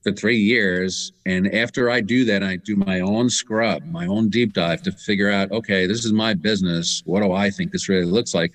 for 0.04 0.12
three 0.12 0.38
years. 0.38 1.12
And 1.26 1.54
after 1.54 1.90
I 1.90 2.02
do 2.02 2.26
that, 2.26 2.44
I 2.44 2.56
do 2.58 2.76
my 2.76 3.02
own 3.02 3.30
scrub, 3.30 3.84
my 3.86 4.08
own 4.08 4.30
deep 4.30 4.54
dive 4.54 4.82
to 4.84 4.92
figure 4.92 5.30
out, 5.30 5.52
okay, 5.52 5.86
this 5.86 6.06
is 6.06 6.12
my 6.12 6.34
business. 6.34 7.04
What 7.06 7.22
do 7.22 7.34
I 7.34 7.50
think 7.50 7.72
this 7.72 7.88
really 7.88 8.06
looks 8.06 8.34
like? 8.34 8.52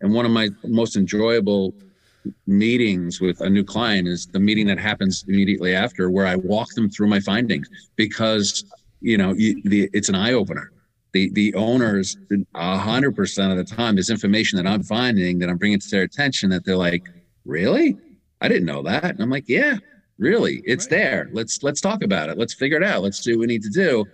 And 0.00 0.14
one 0.14 0.24
of 0.24 0.32
my 0.32 0.48
most 0.64 0.96
enjoyable 0.96 1.74
meetings 2.46 3.20
with 3.20 3.40
a 3.40 3.48
new 3.48 3.64
client 3.64 4.08
is 4.08 4.26
the 4.26 4.40
meeting 4.40 4.66
that 4.66 4.78
happens 4.78 5.24
immediately 5.28 5.74
after, 5.74 6.10
where 6.10 6.26
I 6.26 6.36
walk 6.36 6.74
them 6.74 6.90
through 6.90 7.08
my 7.08 7.20
findings 7.20 7.68
because 7.96 8.64
you 9.00 9.16
know 9.16 9.34
the, 9.34 9.88
it's 9.92 10.08
an 10.08 10.14
eye 10.14 10.32
opener. 10.32 10.72
The 11.12 11.30
the 11.32 11.54
owners, 11.54 12.16
a 12.54 12.78
hundred 12.78 13.16
percent 13.16 13.50
of 13.50 13.58
the 13.58 13.64
time, 13.64 13.98
is 13.98 14.10
information 14.10 14.56
that 14.58 14.66
I'm 14.66 14.82
finding 14.82 15.38
that 15.40 15.48
I'm 15.48 15.56
bringing 15.56 15.80
to 15.80 15.90
their 15.90 16.02
attention 16.02 16.50
that 16.50 16.64
they're 16.64 16.76
like, 16.76 17.08
really, 17.44 17.96
I 18.40 18.48
didn't 18.48 18.66
know 18.66 18.82
that, 18.82 19.04
and 19.04 19.20
I'm 19.20 19.30
like, 19.30 19.48
yeah, 19.48 19.78
Really, 20.20 20.60
it's 20.66 20.84
right. 20.84 20.90
there. 20.90 21.30
Let's 21.32 21.62
let's 21.62 21.80
talk 21.80 22.02
about 22.04 22.28
it. 22.28 22.36
Let's 22.36 22.52
figure 22.52 22.76
it 22.76 22.84
out. 22.84 23.02
Let's 23.02 23.20
do 23.20 23.32
what 23.32 23.40
we 23.40 23.46
need 23.46 23.62
to 23.62 23.70
do 23.70 24.04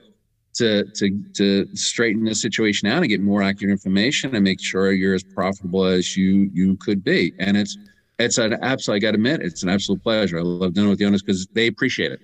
to 0.57 0.85
to 0.95 1.23
to 1.35 1.69
straighten 1.77 2.25
the 2.25 2.35
situation 2.35 2.89
out 2.89 2.99
and 2.99 3.09
get 3.09 3.21
more 3.21 3.43
accurate 3.43 3.71
information 3.71 4.35
and 4.35 4.45
make 4.45 4.61
sure 4.61 4.93
you're 4.93 5.15
as 5.15 5.23
profitable 5.23 5.85
as 5.85 6.17
you 6.17 6.51
you 6.53 6.77
could 6.77 7.05
be. 7.05 7.33
And 7.39 7.57
it's 7.57 7.77
it's 8.19 8.39
an 8.39 8.57
absolute. 8.63 8.97
I 8.97 8.99
got 9.01 9.11
to 9.11 9.17
admit, 9.17 9.43
it's 9.43 9.63
an 9.63 9.69
absolute 9.69 10.03
pleasure. 10.03 10.39
I 10.39 10.43
love 10.43 10.75
dealing 10.75 10.91
with 10.91 10.99
the 10.99 11.05
owners 11.05 11.23
because 11.23 11.47
they 11.49 11.67
appreciate 11.67 12.13
it. 12.13 12.21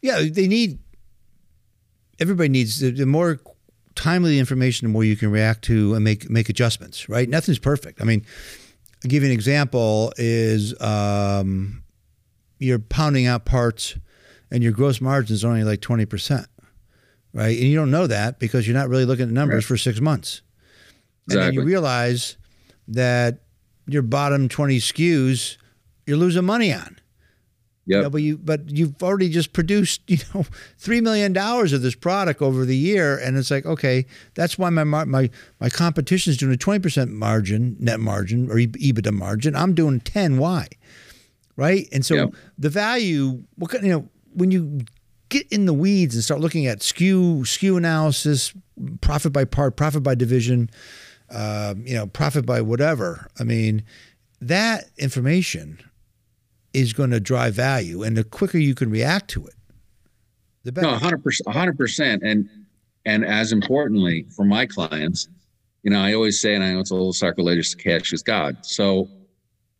Yeah, 0.00 0.22
they 0.30 0.46
need. 0.46 0.78
Everybody 2.20 2.48
needs 2.48 2.78
the, 2.78 3.04
more 3.06 3.40
timely 3.96 4.38
information, 4.38 4.86
the 4.86 4.92
more 4.92 5.02
you 5.02 5.16
can 5.16 5.30
react 5.30 5.62
to 5.64 5.94
and 5.94 6.04
make 6.04 6.30
make 6.30 6.48
adjustments. 6.48 7.08
Right? 7.08 7.28
Nothing's 7.28 7.58
perfect. 7.58 8.00
I 8.00 8.04
mean, 8.04 8.24
I'll 9.04 9.08
give 9.08 9.22
you 9.22 9.28
an 9.28 9.34
example: 9.34 10.12
is 10.16 10.80
um, 10.80 11.82
you're 12.58 12.78
pounding 12.78 13.26
out 13.26 13.44
parts, 13.44 13.96
and 14.52 14.62
your 14.62 14.72
gross 14.72 15.00
margin 15.00 15.34
is 15.34 15.44
only 15.44 15.64
like 15.64 15.80
twenty 15.80 16.06
percent, 16.06 16.46
right? 17.34 17.58
And 17.58 17.68
you 17.68 17.76
don't 17.76 17.90
know 17.90 18.06
that 18.06 18.38
because 18.38 18.66
you're 18.66 18.76
not 18.76 18.88
really 18.88 19.04
looking 19.04 19.26
at 19.26 19.32
numbers 19.32 19.64
right. 19.64 19.68
for 19.68 19.76
six 19.76 20.00
months, 20.00 20.40
exactly. 21.26 21.34
and 21.34 21.46
then 21.48 21.54
you 21.54 21.62
realize 21.62 22.38
that 22.88 23.40
your 23.86 24.02
bottom 24.02 24.48
20 24.48 24.78
SKUs, 24.78 25.58
you're 26.06 26.16
losing 26.16 26.44
money 26.44 26.72
on. 26.72 26.98
Yeah. 27.86 27.96
You 27.96 28.02
know, 28.04 28.10
but 28.10 28.22
you 28.22 28.38
but 28.38 28.70
you've 28.70 29.02
already 29.02 29.28
just 29.28 29.52
produced 29.52 30.00
you 30.06 30.16
know 30.34 30.46
three 30.78 31.02
million 31.02 31.34
dollars 31.34 31.74
of 31.74 31.82
this 31.82 31.94
product 31.94 32.40
over 32.40 32.64
the 32.64 32.76
year, 32.76 33.18
and 33.18 33.36
it's 33.36 33.50
like 33.50 33.66
okay, 33.66 34.06
that's 34.34 34.56
why 34.56 34.70
my 34.70 34.84
my 34.84 35.28
my 35.60 35.68
competition 35.68 36.30
is 36.30 36.38
doing 36.38 36.52
a 36.52 36.56
twenty 36.56 36.80
percent 36.80 37.10
margin, 37.10 37.76
net 37.78 38.00
margin 38.00 38.50
or 38.50 38.54
EBITDA 38.54 39.12
margin. 39.12 39.54
I'm 39.54 39.74
doing 39.74 40.00
ten. 40.00 40.38
Why? 40.38 40.68
Right? 41.56 41.86
And 41.92 42.04
so 42.04 42.32
the 42.58 42.70
value, 42.70 43.44
what 43.56 43.70
kind 43.70 43.84
you 43.84 43.92
know, 43.92 44.08
when 44.32 44.50
you 44.50 44.80
get 45.34 45.50
in 45.52 45.66
the 45.66 45.74
weeds 45.74 46.14
and 46.14 46.22
start 46.22 46.40
looking 46.40 46.66
at 46.66 46.78
SKU 46.78 47.40
SKU 47.40 47.76
analysis, 47.76 48.54
profit 49.00 49.32
by 49.32 49.44
part, 49.44 49.76
profit 49.76 50.02
by 50.02 50.14
division, 50.14 50.70
uh, 51.30 51.74
you 51.84 51.94
know, 51.94 52.06
profit 52.06 52.46
by 52.46 52.60
whatever. 52.60 53.26
I 53.40 53.42
mean, 53.44 53.82
that 54.40 54.84
information 54.96 55.80
is 56.72 56.92
going 56.92 57.10
to 57.10 57.18
drive 57.18 57.54
value, 57.54 58.02
and 58.04 58.16
the 58.16 58.22
quicker 58.22 58.58
you 58.58 58.74
can 58.76 58.90
react 58.90 59.28
to 59.30 59.44
it, 59.46 59.54
the 60.62 60.70
better. 60.70 60.86
No, 60.86 60.96
hundred 60.96 61.24
percent, 61.24 61.52
hundred 61.54 61.76
percent, 61.76 62.22
and 62.22 62.48
and 63.04 63.24
as 63.24 63.50
importantly 63.50 64.26
for 64.36 64.44
my 64.44 64.66
clients, 64.66 65.28
you 65.82 65.90
know, 65.90 66.00
I 66.00 66.14
always 66.14 66.40
say, 66.40 66.54
and 66.54 66.62
I 66.62 66.72
know 66.72 66.80
it's 66.80 66.92
a 66.92 66.94
little 66.94 67.12
sacrilegious, 67.12 67.74
to 67.74 67.76
cash 67.76 68.12
is 68.12 68.22
God. 68.22 68.64
So 68.64 69.08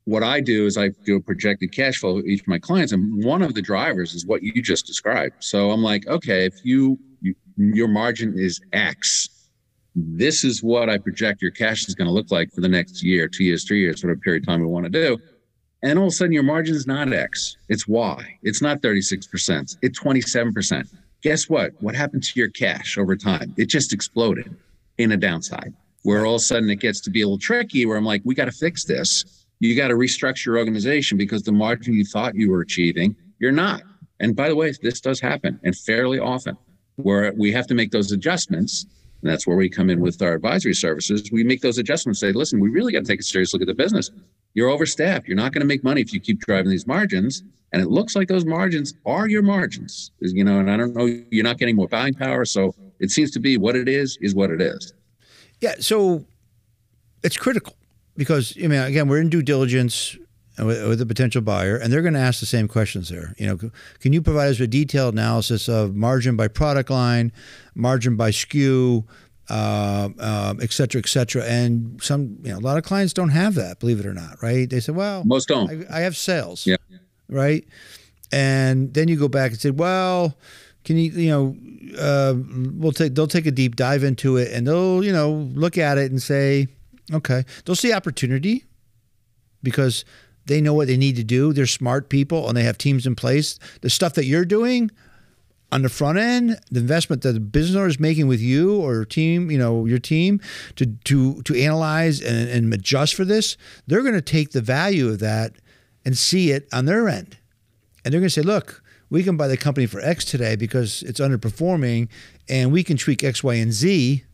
what 0.04 0.22
I 0.22 0.40
do 0.40 0.66
is 0.66 0.76
I 0.76 0.88
do 1.04 1.16
a 1.16 1.20
projected 1.20 1.72
cash 1.72 1.98
flow 1.98 2.20
for 2.20 2.26
each 2.26 2.42
of 2.42 2.48
my 2.48 2.58
clients, 2.58 2.92
and 2.92 3.24
one 3.24 3.42
of 3.42 3.54
the 3.54 3.62
drivers 3.62 4.14
is 4.14 4.26
what 4.26 4.42
you 4.42 4.60
just 4.60 4.86
described. 4.86 5.36
So 5.40 5.70
I'm 5.70 5.82
like, 5.82 6.06
okay, 6.06 6.44
if 6.44 6.64
you, 6.64 6.98
you 7.20 7.34
your 7.56 7.88
margin 7.88 8.38
is 8.38 8.60
X, 8.72 9.28
this 9.94 10.44
is 10.44 10.62
what 10.62 10.90
I 10.90 10.98
project 10.98 11.40
your 11.40 11.52
cash 11.52 11.88
is 11.88 11.94
going 11.94 12.06
to 12.06 12.12
look 12.12 12.30
like 12.30 12.52
for 12.52 12.60
the 12.60 12.68
next 12.68 13.02
year, 13.02 13.28
two 13.28 13.44
years, 13.44 13.64
three 13.64 13.80
years, 13.80 14.02
whatever 14.02 14.20
period 14.20 14.42
of 14.42 14.48
time 14.48 14.60
we 14.60 14.66
want 14.66 14.84
to 14.84 14.90
do. 14.90 15.18
And 15.82 15.98
all 15.98 16.06
of 16.06 16.12
a 16.12 16.14
sudden, 16.14 16.32
your 16.32 16.42
margin 16.42 16.74
is 16.74 16.86
not 16.86 17.12
X, 17.12 17.56
it's 17.68 17.86
Y. 17.86 18.38
It's 18.42 18.60
not 18.60 18.82
36%, 18.82 19.76
it's 19.82 20.00
27%. 20.00 20.88
Guess 21.22 21.48
what? 21.48 21.72
What 21.80 21.94
happened 21.94 22.22
to 22.24 22.38
your 22.38 22.50
cash 22.50 22.98
over 22.98 23.16
time? 23.16 23.54
It 23.56 23.70
just 23.70 23.94
exploded 23.94 24.54
in 24.98 25.12
a 25.12 25.16
downside 25.16 25.72
where 26.02 26.26
all 26.26 26.34
of 26.34 26.40
a 26.40 26.44
sudden 26.44 26.68
it 26.68 26.80
gets 26.80 27.00
to 27.00 27.10
be 27.10 27.22
a 27.22 27.26
little 27.26 27.38
tricky 27.38 27.86
where 27.86 27.96
I'm 27.96 28.04
like, 28.04 28.20
we 28.24 28.34
got 28.34 28.44
to 28.44 28.52
fix 28.52 28.84
this. 28.84 29.43
You 29.64 29.74
got 29.74 29.88
to 29.88 29.94
restructure 29.94 30.46
your 30.46 30.58
organization 30.58 31.16
because 31.16 31.42
the 31.42 31.52
margin 31.52 31.94
you 31.94 32.04
thought 32.04 32.34
you 32.34 32.50
were 32.50 32.60
achieving, 32.60 33.16
you're 33.38 33.50
not. 33.50 33.82
And 34.20 34.36
by 34.36 34.48
the 34.48 34.56
way, 34.56 34.74
this 34.82 35.00
does 35.00 35.20
happen 35.20 35.58
and 35.64 35.74
fairly 35.74 36.18
often 36.18 36.58
where 36.96 37.32
we 37.32 37.50
have 37.52 37.66
to 37.68 37.74
make 37.74 37.90
those 37.90 38.12
adjustments 38.12 38.84
and 39.22 39.32
that's 39.32 39.46
where 39.46 39.56
we 39.56 39.70
come 39.70 39.88
in 39.88 40.00
with 40.00 40.20
our 40.20 40.34
advisory 40.34 40.74
services. 40.74 41.30
We 41.32 41.44
make 41.44 41.62
those 41.62 41.78
adjustments, 41.78 42.20
say, 42.20 42.32
listen, 42.32 42.60
we 42.60 42.68
really 42.68 42.92
got 42.92 43.00
to 43.00 43.04
take 43.06 43.20
a 43.20 43.22
serious 43.22 43.54
look 43.54 43.62
at 43.62 43.66
the 43.66 43.74
business. 43.74 44.10
You're 44.52 44.68
overstaffed. 44.68 45.26
You're 45.26 45.38
not 45.38 45.54
going 45.54 45.62
to 45.62 45.66
make 45.66 45.82
money 45.82 46.02
if 46.02 46.12
you 46.12 46.20
keep 46.20 46.40
driving 46.40 46.70
these 46.70 46.86
margins. 46.86 47.42
And 47.72 47.80
it 47.80 47.88
looks 47.88 48.14
like 48.14 48.28
those 48.28 48.44
margins 48.44 48.92
are 49.06 49.26
your 49.26 49.40
margins, 49.40 50.10
you 50.20 50.44
know, 50.44 50.58
and 50.60 50.70
I 50.70 50.76
don't 50.76 50.94
know, 50.94 51.06
you're 51.30 51.42
not 51.42 51.56
getting 51.56 51.74
more 51.74 51.88
buying 51.88 52.12
power. 52.12 52.44
So 52.44 52.74
it 53.00 53.10
seems 53.10 53.30
to 53.30 53.40
be 53.40 53.56
what 53.56 53.76
it 53.76 53.88
is, 53.88 54.18
is 54.20 54.34
what 54.34 54.50
it 54.50 54.60
is. 54.60 54.92
Yeah. 55.62 55.76
So 55.78 56.26
it's 57.22 57.38
critical 57.38 57.74
because, 58.16 58.56
I 58.62 58.66
mean, 58.66 58.80
again, 58.80 59.08
we're 59.08 59.20
in 59.20 59.28
due 59.28 59.42
diligence 59.42 60.16
with, 60.58 60.86
with 60.86 61.00
a 61.00 61.06
potential 61.06 61.42
buyer, 61.42 61.76
and 61.76 61.92
they're 61.92 62.02
going 62.02 62.14
to 62.14 62.20
ask 62.20 62.40
the 62.40 62.46
same 62.46 62.68
questions 62.68 63.08
there. 63.08 63.34
You 63.38 63.46
know, 63.46 63.70
can 64.00 64.12
you 64.12 64.22
provide 64.22 64.48
us 64.50 64.60
with 64.60 64.68
a 64.68 64.70
detailed 64.70 65.14
analysis 65.14 65.68
of 65.68 65.94
margin 65.94 66.36
by 66.36 66.48
product 66.48 66.90
line, 66.90 67.32
margin 67.74 68.16
by 68.16 68.30
SKU, 68.30 69.04
uh, 69.50 70.08
um, 70.18 70.60
et 70.62 70.72
cetera, 70.72 71.00
et 71.00 71.08
cetera? 71.08 71.44
And 71.44 72.00
some, 72.02 72.38
you 72.42 72.52
know, 72.52 72.58
a 72.58 72.60
lot 72.60 72.78
of 72.78 72.84
clients 72.84 73.12
don't 73.12 73.30
have 73.30 73.54
that, 73.56 73.80
believe 73.80 73.98
it 73.98 74.06
or 74.06 74.14
not, 74.14 74.42
right? 74.42 74.70
They 74.70 74.80
say, 74.80 74.92
well, 74.92 75.24
most 75.24 75.48
don't. 75.48 75.70
I, 75.90 75.98
I 75.98 76.00
have 76.02 76.16
sales, 76.16 76.66
yeah. 76.66 76.76
right? 77.28 77.66
And 78.30 78.94
then 78.94 79.08
you 79.08 79.16
go 79.16 79.28
back 79.28 79.50
and 79.50 79.60
say, 79.60 79.70
well, 79.70 80.36
can 80.84 80.96
you, 80.96 81.10
you 81.12 81.30
know, 81.30 81.56
uh, 81.98 82.34
we'll 82.74 82.92
take, 82.92 83.14
they'll 83.14 83.26
take 83.26 83.46
a 83.46 83.50
deep 83.50 83.74
dive 83.76 84.04
into 84.04 84.36
it, 84.36 84.52
and 84.52 84.66
they'll, 84.66 85.02
you 85.02 85.12
know, 85.12 85.32
look 85.54 85.78
at 85.78 85.98
it 85.98 86.10
and 86.10 86.22
say, 86.22 86.68
okay, 87.12 87.44
they'll 87.64 87.76
see 87.76 87.92
opportunity 87.92 88.64
because 89.62 90.04
they 90.46 90.60
know 90.60 90.74
what 90.74 90.86
they 90.86 90.96
need 90.96 91.16
to 91.16 91.24
do. 91.24 91.52
They're 91.52 91.66
smart 91.66 92.08
people 92.08 92.48
and 92.48 92.56
they 92.56 92.64
have 92.64 92.78
teams 92.78 93.06
in 93.06 93.14
place. 93.14 93.58
The 93.80 93.90
stuff 93.90 94.14
that 94.14 94.26
you're 94.26 94.44
doing 94.44 94.90
on 95.72 95.82
the 95.82 95.88
front 95.88 96.18
end, 96.18 96.58
the 96.70 96.80
investment 96.80 97.22
that 97.22 97.32
the 97.32 97.40
business 97.40 97.76
owner 97.76 97.88
is 97.88 97.98
making 97.98 98.28
with 98.28 98.40
you 98.40 98.76
or 98.76 99.04
team, 99.04 99.50
you 99.50 99.58
know, 99.58 99.86
your 99.86 99.98
team 99.98 100.40
to 100.76 100.86
to 101.04 101.42
to 101.42 101.60
analyze 101.60 102.20
and, 102.20 102.48
and 102.48 102.72
adjust 102.72 103.14
for 103.14 103.24
this, 103.24 103.56
they're 103.86 104.02
going 104.02 104.14
to 104.14 104.22
take 104.22 104.52
the 104.52 104.60
value 104.60 105.08
of 105.08 105.18
that 105.20 105.54
and 106.04 106.16
see 106.16 106.50
it 106.50 106.68
on 106.72 106.84
their 106.84 107.08
end. 107.08 107.38
And 108.04 108.12
they're 108.12 108.20
going 108.20 108.28
to 108.28 108.34
say, 108.34 108.42
look, 108.42 108.82
we 109.10 109.22
can 109.22 109.36
buy 109.36 109.48
the 109.48 109.56
company 109.56 109.86
for 109.86 110.00
X 110.00 110.24
today 110.24 110.56
because 110.56 111.02
it's 111.02 111.20
underperforming 111.20 112.08
and 112.48 112.70
we 112.70 112.84
can 112.84 112.96
tweak 112.96 113.24
X, 113.24 113.42
Y, 113.42 113.54
and 113.54 113.72
Z. 113.72 114.24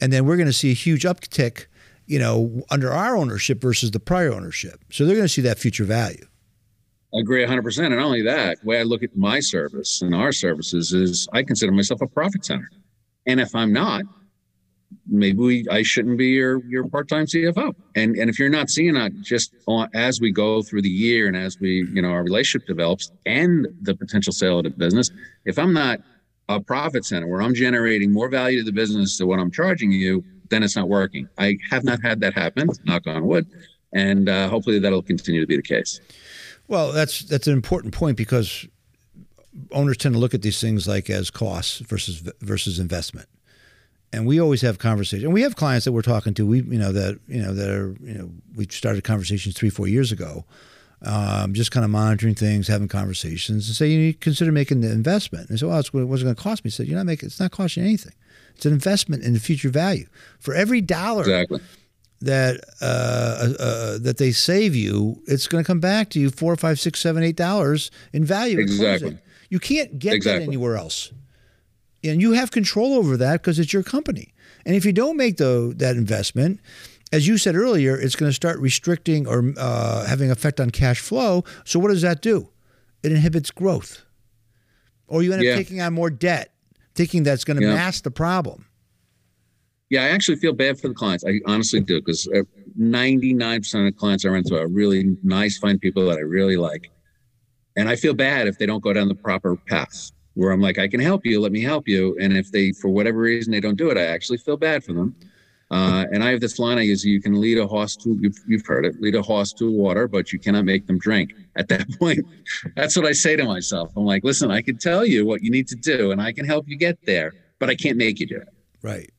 And 0.00 0.12
then 0.12 0.24
we're 0.24 0.36
going 0.36 0.46
to 0.46 0.52
see 0.52 0.70
a 0.70 0.74
huge 0.74 1.04
uptick 1.04 1.66
you 2.10 2.18
know, 2.18 2.60
under 2.70 2.92
our 2.92 3.16
ownership 3.16 3.62
versus 3.62 3.92
the 3.92 4.00
prior 4.00 4.32
ownership. 4.32 4.84
So 4.90 5.06
they're 5.06 5.14
going 5.14 5.26
to 5.26 5.32
see 5.32 5.42
that 5.42 5.60
future 5.60 5.84
value. 5.84 6.26
I 7.14 7.20
agree 7.20 7.46
100%. 7.46 7.86
And 7.86 7.94
not 7.94 8.04
only 8.04 8.22
that, 8.22 8.60
the 8.60 8.66
way 8.66 8.80
I 8.80 8.82
look 8.82 9.04
at 9.04 9.16
my 9.16 9.38
service 9.38 10.02
and 10.02 10.12
our 10.12 10.32
services 10.32 10.92
is 10.92 11.28
I 11.32 11.44
consider 11.44 11.70
myself 11.70 12.00
a 12.02 12.08
profit 12.08 12.44
center. 12.44 12.68
And 13.26 13.38
if 13.38 13.54
I'm 13.54 13.72
not, 13.72 14.02
maybe 15.06 15.38
we, 15.38 15.66
I 15.70 15.82
shouldn't 15.84 16.18
be 16.18 16.30
your, 16.30 16.64
your 16.66 16.88
part-time 16.88 17.26
CFO. 17.26 17.74
And, 17.94 18.16
and 18.16 18.28
if 18.28 18.40
you're 18.40 18.48
not 18.48 18.70
seeing 18.70 18.94
that 18.94 19.12
just 19.22 19.54
on, 19.68 19.88
as 19.94 20.20
we 20.20 20.32
go 20.32 20.62
through 20.62 20.82
the 20.82 20.90
year 20.90 21.28
and 21.28 21.36
as 21.36 21.60
we, 21.60 21.86
you 21.92 22.02
know, 22.02 22.10
our 22.10 22.24
relationship 22.24 22.66
develops 22.66 23.12
and 23.24 23.68
the 23.82 23.94
potential 23.94 24.32
sale 24.32 24.58
of 24.58 24.64
the 24.64 24.70
business, 24.70 25.12
if 25.44 25.60
I'm 25.60 25.72
not 25.72 26.00
a 26.48 26.60
profit 26.60 27.04
center 27.04 27.28
where 27.28 27.40
I'm 27.40 27.54
generating 27.54 28.12
more 28.12 28.28
value 28.28 28.58
to 28.58 28.64
the 28.64 28.72
business 28.72 29.16
than 29.18 29.28
what 29.28 29.38
I'm 29.38 29.52
charging 29.52 29.92
you, 29.92 30.24
then 30.50 30.62
it's 30.62 30.76
not 30.76 30.88
working. 30.88 31.28
I 31.38 31.58
have 31.70 31.84
not 31.84 32.02
had 32.02 32.20
that 32.20 32.34
happen, 32.34 32.68
knock 32.84 33.06
on 33.06 33.26
wood, 33.26 33.46
and 33.92 34.28
uh, 34.28 34.48
hopefully 34.48 34.78
that'll 34.78 35.02
continue 35.02 35.40
to 35.40 35.46
be 35.46 35.56
the 35.56 35.62
case. 35.62 36.00
Well, 36.68 36.92
that's 36.92 37.20
that's 37.20 37.46
an 37.46 37.54
important 37.54 37.94
point 37.94 38.16
because 38.16 38.66
owners 39.72 39.96
tend 39.96 40.14
to 40.14 40.18
look 40.18 40.34
at 40.34 40.42
these 40.42 40.60
things 40.60 40.86
like 40.86 41.10
as 41.10 41.30
costs 41.30 41.78
versus 41.78 42.22
versus 42.40 42.78
investment. 42.78 43.28
And 44.12 44.26
we 44.26 44.40
always 44.40 44.62
have 44.62 44.78
conversations. 44.78 45.24
And 45.24 45.32
we 45.32 45.42
have 45.42 45.54
clients 45.54 45.84
that 45.84 45.92
we're 45.92 46.02
talking 46.02 46.34
to. 46.34 46.46
We, 46.46 46.62
you 46.62 46.78
know, 46.78 46.92
that 46.92 47.18
you 47.28 47.42
know 47.42 47.54
that 47.54 47.70
are, 47.70 47.96
you 48.02 48.14
know, 48.14 48.30
we 48.56 48.66
started 48.70 49.04
conversations 49.04 49.54
three, 49.54 49.70
four 49.70 49.86
years 49.88 50.12
ago, 50.12 50.44
um, 51.02 51.54
just 51.54 51.70
kind 51.70 51.84
of 51.84 51.90
monitoring 51.90 52.34
things, 52.34 52.68
having 52.68 52.88
conversations, 52.88 53.68
and 53.68 53.76
say 53.76 53.88
you 53.88 54.14
consider 54.14 54.52
making 54.52 54.82
the 54.82 54.90
investment. 54.90 55.48
And 55.48 55.58
so, 55.58 55.68
well, 55.68 55.82
what's 56.06 56.22
it 56.22 56.24
going 56.24 56.36
to 56.36 56.42
cost 56.42 56.64
me? 56.64 56.68
I 56.68 56.72
said, 56.72 56.86
you're 56.86 56.98
not 56.98 57.06
making. 57.06 57.28
It's 57.28 57.40
not 57.40 57.50
costing 57.50 57.82
you 57.82 57.88
anything. 57.88 58.12
It's 58.54 58.66
an 58.66 58.72
investment 58.72 59.22
in 59.22 59.32
the 59.32 59.40
future 59.40 59.70
value. 59.70 60.06
For 60.38 60.54
every 60.54 60.82
dollar 60.82 61.22
exactly. 61.22 61.60
that 62.20 62.60
uh, 62.82 62.84
uh, 62.84 63.62
uh, 63.62 63.98
that 63.98 64.18
they 64.18 64.32
save 64.32 64.74
you, 64.74 65.22
it's 65.26 65.46
going 65.46 65.64
to 65.64 65.66
come 65.66 65.80
back 65.80 66.10
to 66.10 66.20
you 66.20 66.28
four, 66.28 66.54
five, 66.56 66.78
six, 66.78 67.00
seven, 67.00 67.22
eight 67.22 67.36
dollars 67.36 67.90
in 68.12 68.24
value. 68.24 68.58
Exactly. 68.58 69.16
You 69.48 69.58
can't 69.58 69.98
get 69.98 70.14
exactly. 70.14 70.40
that 70.40 70.46
anywhere 70.46 70.76
else, 70.76 71.12
and 72.04 72.20
you 72.20 72.32
have 72.32 72.50
control 72.50 72.94
over 72.94 73.16
that 73.16 73.40
because 73.40 73.58
it's 73.58 73.72
your 73.72 73.82
company. 73.82 74.34
And 74.66 74.76
if 74.76 74.84
you 74.84 74.92
don't 74.92 75.16
make 75.16 75.38
the 75.38 75.72
that 75.78 75.96
investment, 75.96 76.60
as 77.12 77.26
you 77.26 77.38
said 77.38 77.56
earlier, 77.56 77.98
it's 77.98 78.16
going 78.16 78.28
to 78.28 78.34
start 78.34 78.58
restricting 78.58 79.26
or 79.26 79.52
uh, 79.56 80.06
having 80.06 80.30
effect 80.30 80.60
on 80.60 80.70
cash 80.70 81.00
flow. 81.00 81.44
So 81.64 81.78
what 81.78 81.88
does 81.88 82.02
that 82.02 82.22
do? 82.22 82.48
It 83.02 83.12
inhibits 83.12 83.50
growth, 83.50 84.04
or 85.08 85.22
you 85.22 85.32
end 85.32 85.40
up 85.40 85.46
yeah. 85.46 85.56
taking 85.56 85.80
on 85.80 85.94
more 85.94 86.10
debt 86.10 86.52
thinking 86.94 87.22
that's 87.22 87.44
going 87.44 87.58
to 87.58 87.66
yeah. 87.66 87.74
mask 87.74 88.04
the 88.04 88.10
problem. 88.10 88.66
Yeah, 89.88 90.04
I 90.04 90.08
actually 90.08 90.36
feel 90.36 90.52
bad 90.52 90.78
for 90.78 90.88
the 90.88 90.94
clients. 90.94 91.24
I 91.24 91.40
honestly 91.46 91.80
do 91.80 92.00
because 92.00 92.28
99% 92.78 93.74
uh, 93.74 93.88
of 93.88 93.96
clients 93.96 94.24
I 94.24 94.28
run 94.28 94.38
into 94.38 94.56
are 94.56 94.68
really 94.68 95.16
nice, 95.22 95.58
fine 95.58 95.78
people 95.78 96.06
that 96.06 96.18
I 96.18 96.20
really 96.20 96.56
like. 96.56 96.90
And 97.76 97.88
I 97.88 97.96
feel 97.96 98.14
bad 98.14 98.46
if 98.46 98.58
they 98.58 98.66
don't 98.66 98.82
go 98.82 98.92
down 98.92 99.08
the 99.08 99.14
proper 99.14 99.56
path 99.56 100.12
where 100.34 100.52
I'm 100.52 100.60
like, 100.60 100.78
I 100.78 100.86
can 100.86 101.00
help 101.00 101.26
you, 101.26 101.40
let 101.40 101.50
me 101.50 101.60
help 101.60 101.88
you. 101.88 102.16
And 102.20 102.36
if 102.36 102.52
they, 102.52 102.72
for 102.72 102.88
whatever 102.88 103.18
reason, 103.18 103.50
they 103.50 103.60
don't 103.60 103.76
do 103.76 103.90
it, 103.90 103.98
I 103.98 104.04
actually 104.04 104.38
feel 104.38 104.56
bad 104.56 104.84
for 104.84 104.92
them. 104.92 105.16
Uh, 105.70 106.04
and 106.10 106.24
I 106.24 106.30
have 106.30 106.40
this 106.40 106.58
line 106.58 106.78
I 106.78 106.82
use: 106.82 107.04
you 107.04 107.22
can 107.22 107.40
lead 107.40 107.58
a 107.58 107.66
horse 107.66 107.94
to 107.96 108.18
you've, 108.20 108.36
you've 108.48 108.66
heard 108.66 108.84
it, 108.84 109.00
lead 109.00 109.14
a 109.14 109.22
horse 109.22 109.52
to 109.54 109.70
water, 109.70 110.08
but 110.08 110.32
you 110.32 110.38
cannot 110.38 110.64
make 110.64 110.86
them 110.86 110.98
drink. 110.98 111.32
At 111.56 111.68
that 111.68 111.86
point, 111.98 112.26
that's 112.74 112.96
what 112.96 113.06
I 113.06 113.12
say 113.12 113.36
to 113.36 113.44
myself. 113.44 113.92
I'm 113.96 114.04
like, 114.04 114.24
listen, 114.24 114.50
I 114.50 114.62
can 114.62 114.78
tell 114.78 115.06
you 115.06 115.24
what 115.24 115.42
you 115.42 115.50
need 115.50 115.68
to 115.68 115.76
do, 115.76 116.10
and 116.10 116.20
I 116.20 116.32
can 116.32 116.44
help 116.44 116.68
you 116.68 116.76
get 116.76 116.98
there, 117.06 117.34
but 117.60 117.70
I 117.70 117.76
can't 117.76 117.96
make 117.96 118.18
you 118.18 118.26
do 118.26 118.36
it. 118.36 118.48
Right. 118.82 119.10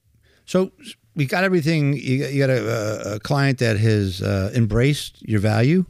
So 0.45 0.71
we 1.15 1.25
got 1.25 1.45
everything. 1.45 1.93
You, 1.93 2.25
you 2.25 2.45
got 2.45 2.49
a, 2.49 3.15
a, 3.15 3.19
client 3.19 3.59
that 3.59 3.77
has 3.77 4.21
uh, 4.21 4.51
embraced 4.53 5.21
your 5.21 5.39
value 5.39 5.85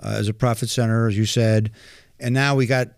uh, 0.00 0.14
as 0.18 0.28
a 0.28 0.34
profit 0.34 0.68
center, 0.68 1.08
as 1.08 1.18
you 1.18 1.26
said, 1.26 1.72
and 2.20 2.32
now 2.32 2.54
we 2.54 2.66
got 2.66 2.90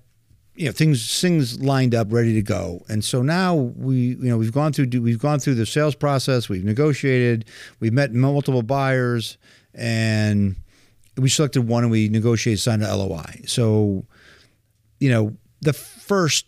you 0.58 0.66
know 0.66 0.72
things 0.72 1.20
things 1.20 1.60
lined 1.60 1.94
up 1.94 2.12
ready 2.12 2.34
to 2.34 2.42
go. 2.42 2.84
And 2.88 3.04
so 3.04 3.22
now 3.22 3.54
we 3.54 3.96
you 3.96 4.28
know 4.28 4.36
we've 4.36 4.52
gone 4.52 4.72
through 4.72 4.88
we've 5.00 5.20
gone 5.20 5.38
through 5.38 5.54
the 5.54 5.64
sales 5.64 5.94
process 5.94 6.48
we've 6.48 6.64
negotiated 6.64 7.44
we've 7.78 7.92
met 7.92 8.12
multiple 8.12 8.62
buyers 8.62 9.38
and 9.72 10.56
we 11.16 11.28
selected 11.28 11.62
one 11.62 11.84
and 11.84 11.92
we 11.92 12.08
negotiated 12.08 12.58
signed 12.58 12.82
a 12.82 12.94
LOI 12.94 13.42
so 13.46 14.04
you 14.98 15.08
know 15.08 15.36
the 15.60 15.72
first 15.72 16.46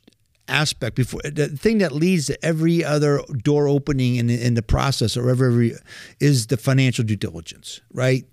aspect 0.48 0.96
before 0.96 1.20
the 1.22 1.46
thing 1.46 1.78
that 1.78 1.92
leads 1.92 2.26
to 2.26 2.44
every 2.44 2.84
other 2.84 3.22
door 3.44 3.68
opening 3.68 4.16
in, 4.16 4.28
in 4.28 4.54
the 4.54 4.62
process 4.62 5.16
or 5.16 5.30
every 5.30 5.72
is 6.18 6.48
the 6.48 6.56
financial 6.56 7.04
due 7.04 7.14
diligence 7.14 7.80
right 7.92 8.24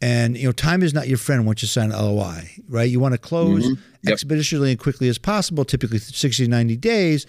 and 0.00 0.36
you 0.36 0.44
know, 0.44 0.52
time 0.52 0.82
is 0.82 0.92
not 0.92 1.08
your 1.08 1.18
friend 1.18 1.46
once 1.46 1.62
you 1.62 1.68
sign 1.68 1.90
an 1.90 1.98
LOI, 1.98 2.50
right? 2.68 2.88
You 2.88 3.00
want 3.00 3.12
to 3.12 3.18
close 3.18 3.64
mm-hmm. 3.64 3.82
yep. 4.02 4.12
expeditiously 4.12 4.70
and 4.70 4.78
quickly 4.78 5.08
as 5.08 5.18
possible, 5.18 5.64
typically 5.64 5.98
60 5.98 6.44
to 6.44 6.50
90 6.50 6.76
days, 6.76 7.26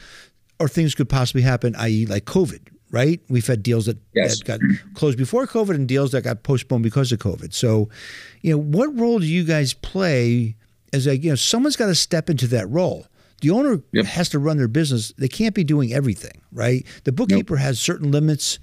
or 0.59 0.67
things 0.67 0.93
could 0.93 1.09
possibly 1.09 1.41
happen, 1.41 1.75
i.e., 1.77 2.05
like 2.05 2.25
COVID, 2.25 2.59
right? 2.91 3.21
We've 3.29 3.47
had 3.47 3.63
deals 3.63 3.85
that, 3.85 3.97
yes. 4.13 4.39
that 4.39 4.45
got 4.45 4.59
closed 4.95 5.17
before 5.17 5.47
COVID 5.47 5.75
and 5.75 5.87
deals 5.87 6.11
that 6.11 6.23
got 6.23 6.43
postponed 6.43 6.83
because 6.83 7.11
of 7.11 7.19
COVID. 7.19 7.53
So, 7.53 7.89
you 8.41 8.51
know, 8.51 8.57
what 8.57 8.93
role 8.97 9.19
do 9.19 9.25
you 9.25 9.43
guys 9.43 9.73
play 9.73 10.55
as 10.91 11.07
a, 11.07 11.17
you 11.17 11.29
know, 11.29 11.35
someone's 11.35 11.75
got 11.77 11.87
to 11.87 11.95
step 11.95 12.29
into 12.29 12.47
that 12.47 12.69
role? 12.69 13.07
The 13.41 13.51
owner 13.51 13.81
yep. 13.91 14.05
has 14.05 14.29
to 14.29 14.39
run 14.39 14.57
their 14.57 14.67
business. 14.67 15.13
They 15.17 15.27
can't 15.27 15.53
be 15.53 15.63
doing 15.63 15.93
everything, 15.93 16.41
right? 16.51 16.85
The 17.03 17.11
bookkeeper 17.11 17.53
nope. 17.53 17.61
has 17.61 17.79
certain 17.79 18.11
limits. 18.11 18.57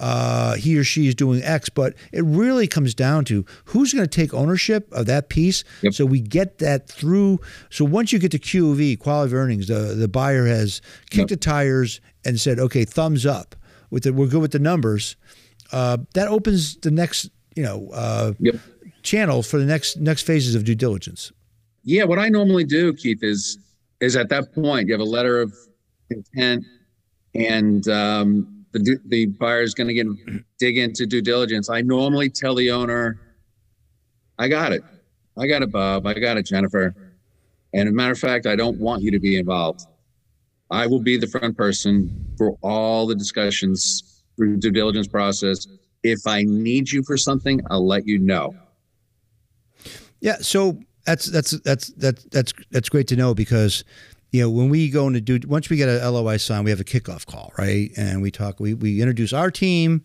Uh, 0.00 0.54
he 0.54 0.78
or 0.78 0.82
she 0.82 1.08
is 1.08 1.14
doing 1.14 1.42
X, 1.42 1.68
but 1.68 1.94
it 2.10 2.24
really 2.24 2.66
comes 2.66 2.94
down 2.94 3.22
to 3.26 3.44
who's 3.66 3.92
going 3.92 4.02
to 4.02 4.08
take 4.08 4.32
ownership 4.32 4.90
of 4.92 5.04
that 5.04 5.28
piece. 5.28 5.62
Yep. 5.82 5.92
So 5.92 6.06
we 6.06 6.20
get 6.20 6.58
that 6.58 6.88
through. 6.88 7.38
So 7.68 7.84
once 7.84 8.10
you 8.10 8.18
get 8.18 8.30
to 8.30 8.38
QOE, 8.38 8.98
quality 8.98 9.30
of 9.30 9.34
earnings, 9.34 9.68
the, 9.68 9.94
the 9.94 10.08
buyer 10.08 10.46
has 10.46 10.80
kicked 11.10 11.28
the 11.28 11.36
tires 11.36 12.00
and 12.24 12.40
said, 12.40 12.58
okay, 12.58 12.86
thumbs 12.86 13.26
up. 13.26 13.54
With 13.90 14.04
the, 14.04 14.12
we're 14.12 14.28
good 14.28 14.40
with 14.40 14.52
the 14.52 14.58
numbers. 14.58 15.16
Uh, 15.70 15.98
that 16.14 16.28
opens 16.28 16.76
the 16.76 16.90
next, 16.90 17.28
you 17.54 17.62
know, 17.62 17.90
uh, 17.92 18.32
channel 19.02 19.42
for 19.42 19.58
the 19.58 19.66
next 19.66 19.98
next 19.98 20.22
phases 20.22 20.54
of 20.54 20.64
due 20.64 20.74
diligence. 20.74 21.32
Yeah, 21.84 22.04
what 22.04 22.18
I 22.18 22.28
normally 22.28 22.64
do, 22.64 22.92
Keith, 22.94 23.22
is 23.22 23.58
is 24.00 24.16
at 24.16 24.28
that 24.30 24.54
point 24.54 24.88
you 24.88 24.94
have 24.94 25.00
a 25.00 25.04
letter 25.04 25.40
of 25.40 25.52
intent 26.08 26.64
and 27.34 27.86
um, 27.88 28.59
the, 28.72 28.98
the 29.06 29.26
buyer 29.26 29.62
is 29.62 29.74
going 29.74 29.88
to 29.88 29.94
get 29.94 30.06
dig 30.58 30.78
into 30.78 31.06
due 31.06 31.22
diligence. 31.22 31.68
I 31.68 31.80
normally 31.80 32.30
tell 32.30 32.54
the 32.54 32.70
owner 32.70 33.20
i 34.38 34.48
got 34.48 34.72
it. 34.72 34.82
I 35.38 35.46
got 35.46 35.62
it 35.62 35.70
bob. 35.70 36.06
I 36.06 36.14
got 36.14 36.36
it 36.36 36.46
jennifer. 36.46 36.94
And 37.72 37.88
as 37.88 37.92
a 37.92 37.94
matter 37.94 38.12
of 38.12 38.18
fact 38.18 38.46
i 38.46 38.56
don't 38.56 38.78
want 38.78 39.02
you 39.02 39.10
to 39.10 39.18
be 39.18 39.38
involved. 39.38 39.86
I 40.70 40.86
will 40.86 41.00
be 41.00 41.16
the 41.16 41.26
front 41.26 41.56
person 41.56 42.34
for 42.38 42.56
all 42.62 43.06
the 43.06 43.14
discussions 43.14 44.22
through 44.36 44.58
due 44.58 44.70
diligence 44.70 45.08
process. 45.08 45.66
If 46.02 46.26
i 46.26 46.42
need 46.42 46.90
you 46.90 47.02
for 47.02 47.16
something 47.16 47.60
i'll 47.70 47.86
let 47.86 48.06
you 48.06 48.18
know. 48.18 48.54
Yeah 50.20 50.36
so 50.40 50.78
that's 51.04 51.26
that's 51.26 51.50
that's 51.62 51.88
that's 51.94 52.24
that's 52.24 52.52
that's 52.70 52.88
great 52.88 53.08
to 53.08 53.16
know 53.16 53.34
because 53.34 53.84
you 54.30 54.42
know 54.42 54.50
when 54.50 54.68
we 54.68 54.90
go 54.90 55.06
into 55.06 55.20
do 55.20 55.40
once 55.46 55.68
we 55.68 55.76
get 55.76 55.88
a 55.88 56.08
LOI 56.08 56.36
signed, 56.36 56.64
we 56.64 56.70
have 56.70 56.80
a 56.80 56.84
kickoff 56.84 57.26
call, 57.26 57.52
right? 57.58 57.90
And 57.96 58.22
we 58.22 58.30
talk. 58.30 58.60
We 58.60 58.74
we 58.74 59.00
introduce 59.00 59.32
our 59.32 59.50
team, 59.50 60.04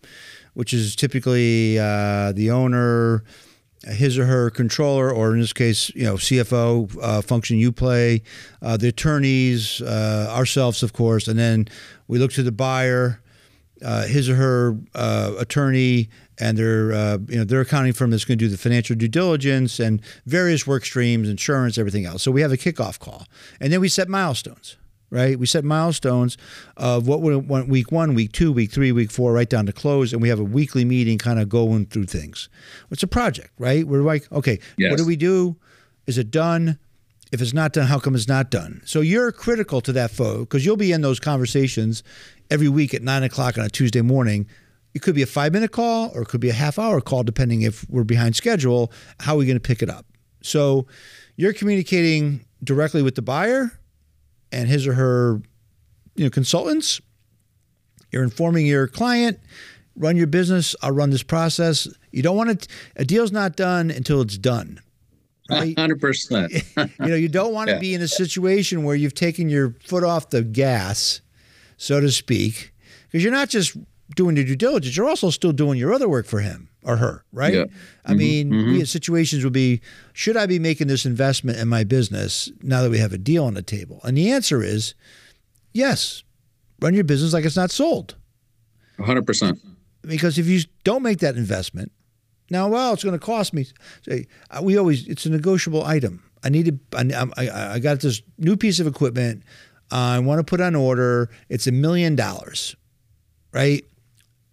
which 0.54 0.72
is 0.72 0.96
typically 0.96 1.78
uh, 1.78 2.32
the 2.32 2.50
owner, 2.50 3.22
his 3.84 4.18
or 4.18 4.26
her 4.26 4.50
controller, 4.50 5.10
or 5.12 5.34
in 5.34 5.40
this 5.40 5.52
case, 5.52 5.90
you 5.94 6.04
know, 6.04 6.14
CFO 6.14 6.96
uh, 7.00 7.22
function 7.22 7.58
you 7.58 7.70
play, 7.70 8.22
uh, 8.62 8.76
the 8.76 8.88
attorneys, 8.88 9.80
uh, 9.80 10.26
ourselves, 10.30 10.82
of 10.82 10.92
course, 10.92 11.28
and 11.28 11.38
then 11.38 11.68
we 12.08 12.18
look 12.18 12.32
to 12.32 12.42
the 12.42 12.52
buyer, 12.52 13.20
uh, 13.84 14.06
his 14.06 14.28
or 14.28 14.34
her 14.34 14.76
uh, 14.94 15.32
attorney, 15.38 16.08
and 16.38 16.58
their 16.58 16.92
uh, 16.92 17.18
you 17.28 17.38
know 17.38 17.44
their 17.44 17.60
accounting 17.60 17.92
firm 17.92 18.10
that's 18.10 18.24
going 18.24 18.38
to 18.38 18.44
do 18.44 18.48
the 18.48 18.58
financial 18.58 18.96
due 18.96 19.08
diligence 19.08 19.80
and 19.80 20.00
various 20.26 20.66
work 20.66 20.84
streams, 20.84 21.28
insurance, 21.28 21.78
everything 21.78 22.04
else. 22.04 22.22
So 22.22 22.30
we 22.30 22.40
have 22.40 22.52
a 22.52 22.56
kickoff 22.56 22.98
call, 22.98 23.26
and 23.60 23.72
then 23.72 23.80
we 23.80 23.88
set 23.88 24.08
milestones. 24.08 24.76
Right, 25.08 25.38
we 25.38 25.46
set 25.46 25.64
milestones 25.64 26.36
of 26.76 27.06
what 27.06 27.22
would 27.22 27.48
want 27.48 27.68
week 27.68 27.92
one, 27.92 28.14
week 28.14 28.32
two, 28.32 28.50
week 28.50 28.72
three, 28.72 28.90
week 28.90 29.12
four, 29.12 29.32
right 29.32 29.48
down 29.48 29.64
to 29.66 29.72
close, 29.72 30.12
and 30.12 30.20
we 30.20 30.28
have 30.28 30.40
a 30.40 30.44
weekly 30.44 30.84
meeting, 30.84 31.16
kind 31.16 31.38
of 31.38 31.48
going 31.48 31.86
through 31.86 32.06
things. 32.06 32.48
It's 32.90 33.04
a 33.04 33.06
project, 33.06 33.50
right? 33.56 33.86
We're 33.86 34.02
like, 34.02 34.30
okay, 34.32 34.58
yes. 34.76 34.90
what 34.90 34.98
do 34.98 35.06
we 35.06 35.14
do? 35.14 35.54
Is 36.08 36.18
it 36.18 36.32
done? 36.32 36.80
If 37.30 37.40
it's 37.40 37.54
not 37.54 37.72
done, 37.72 37.86
how 37.86 38.00
come 38.00 38.16
it's 38.16 38.26
not 38.26 38.50
done? 38.50 38.82
So 38.84 39.00
you're 39.00 39.30
critical 39.30 39.80
to 39.82 39.92
that 39.92 40.10
foe 40.10 40.40
because 40.40 40.66
you'll 40.66 40.76
be 40.76 40.90
in 40.90 41.02
those 41.02 41.20
conversations 41.20 42.02
every 42.50 42.68
week 42.68 42.92
at 42.92 43.02
nine 43.02 43.22
o'clock 43.22 43.56
on 43.58 43.64
a 43.64 43.70
Tuesday 43.70 44.02
morning 44.02 44.48
it 44.96 45.02
could 45.02 45.14
be 45.14 45.20
a 45.20 45.26
five 45.26 45.52
minute 45.52 45.72
call 45.72 46.10
or 46.14 46.22
it 46.22 46.28
could 46.28 46.40
be 46.40 46.48
a 46.48 46.54
half 46.54 46.78
hour 46.78 47.02
call, 47.02 47.22
depending 47.22 47.60
if 47.60 47.84
we're 47.90 48.02
behind 48.02 48.34
schedule. 48.34 48.90
How 49.20 49.34
are 49.34 49.36
we 49.36 49.44
going 49.44 49.58
to 49.58 49.60
pick 49.60 49.82
it 49.82 49.90
up? 49.90 50.06
So 50.40 50.86
you're 51.36 51.52
communicating 51.52 52.46
directly 52.64 53.02
with 53.02 53.14
the 53.14 53.20
buyer 53.20 53.78
and 54.50 54.70
his 54.70 54.86
or 54.86 54.94
her 54.94 55.42
you 56.14 56.24
know, 56.24 56.30
consultants. 56.30 57.02
You're 58.10 58.22
informing 58.22 58.64
your 58.64 58.88
client, 58.88 59.38
run 59.96 60.16
your 60.16 60.28
business, 60.28 60.74
I'll 60.80 60.92
run 60.92 61.10
this 61.10 61.22
process. 61.22 61.86
You 62.10 62.22
don't 62.22 62.36
want 62.38 62.62
to, 62.62 62.68
a 62.96 63.04
deal's 63.04 63.32
not 63.32 63.54
done 63.54 63.90
until 63.90 64.22
it's 64.22 64.38
done. 64.38 64.80
Right? 65.50 65.76
100%. 65.76 66.98
you 67.00 67.06
know, 67.06 67.14
you 67.16 67.28
don't 67.28 67.52
want 67.52 67.68
to 67.68 67.74
yeah. 67.74 67.80
be 67.80 67.92
in 67.92 68.00
a 68.00 68.08
situation 68.08 68.82
where 68.82 68.96
you've 68.96 69.12
taken 69.12 69.50
your 69.50 69.74
foot 69.84 70.04
off 70.04 70.30
the 70.30 70.42
gas, 70.42 71.20
so 71.76 72.00
to 72.00 72.10
speak, 72.10 72.72
because 73.08 73.22
you're 73.22 73.30
not 73.30 73.50
just 73.50 73.76
doing 74.16 74.36
your 74.36 74.44
due 74.44 74.56
diligence, 74.56 74.96
you're 74.96 75.08
also 75.08 75.30
still 75.30 75.52
doing 75.52 75.78
your 75.78 75.92
other 75.92 76.08
work 76.08 76.26
for 76.26 76.40
him 76.40 76.68
or 76.82 76.96
her, 76.96 77.24
right? 77.32 77.54
Yeah. 77.54 77.64
I 78.04 78.10
mm-hmm. 78.10 78.18
mean, 78.18 78.50
mm-hmm. 78.50 78.84
situations 78.84 79.44
would 79.44 79.52
be 79.52 79.80
should 80.12 80.36
I 80.36 80.46
be 80.46 80.58
making 80.58 80.88
this 80.88 81.06
investment 81.06 81.58
in 81.58 81.68
my 81.68 81.84
business 81.84 82.50
now 82.62 82.82
that 82.82 82.90
we 82.90 82.98
have 82.98 83.12
a 83.12 83.18
deal 83.18 83.44
on 83.44 83.54
the 83.54 83.62
table? 83.62 84.00
And 84.02 84.16
the 84.16 84.30
answer 84.30 84.62
is 84.62 84.94
yes. 85.72 86.22
Run 86.80 86.92
your 86.92 87.04
business 87.04 87.32
like 87.32 87.44
it's 87.44 87.56
not 87.56 87.70
sold. 87.70 88.16
100%. 88.98 89.58
Because 90.02 90.38
if 90.38 90.46
you 90.46 90.60
don't 90.84 91.02
make 91.02 91.20
that 91.20 91.36
investment, 91.36 91.90
now, 92.50 92.68
well, 92.68 92.92
it's 92.92 93.02
going 93.02 93.18
to 93.18 93.24
cost 93.24 93.52
me. 93.52 93.66
Say, 94.02 94.26
uh, 94.50 94.60
we 94.62 94.78
always, 94.78 95.06
it's 95.08 95.26
a 95.26 95.30
negotiable 95.30 95.84
item. 95.84 96.22
I 96.44 96.48
need 96.48 96.66
to, 96.66 96.96
I, 96.96 97.26
I, 97.36 97.74
I 97.74 97.78
got 97.78 98.00
this 98.00 98.22
new 98.38 98.56
piece 98.56 98.78
of 98.78 98.86
equipment. 98.86 99.42
I 99.90 100.18
want 100.20 100.38
to 100.38 100.44
put 100.44 100.60
on 100.60 100.74
order. 100.74 101.30
It's 101.48 101.66
a 101.66 101.72
million 101.72 102.14
dollars, 102.14 102.76
right? 103.52 103.84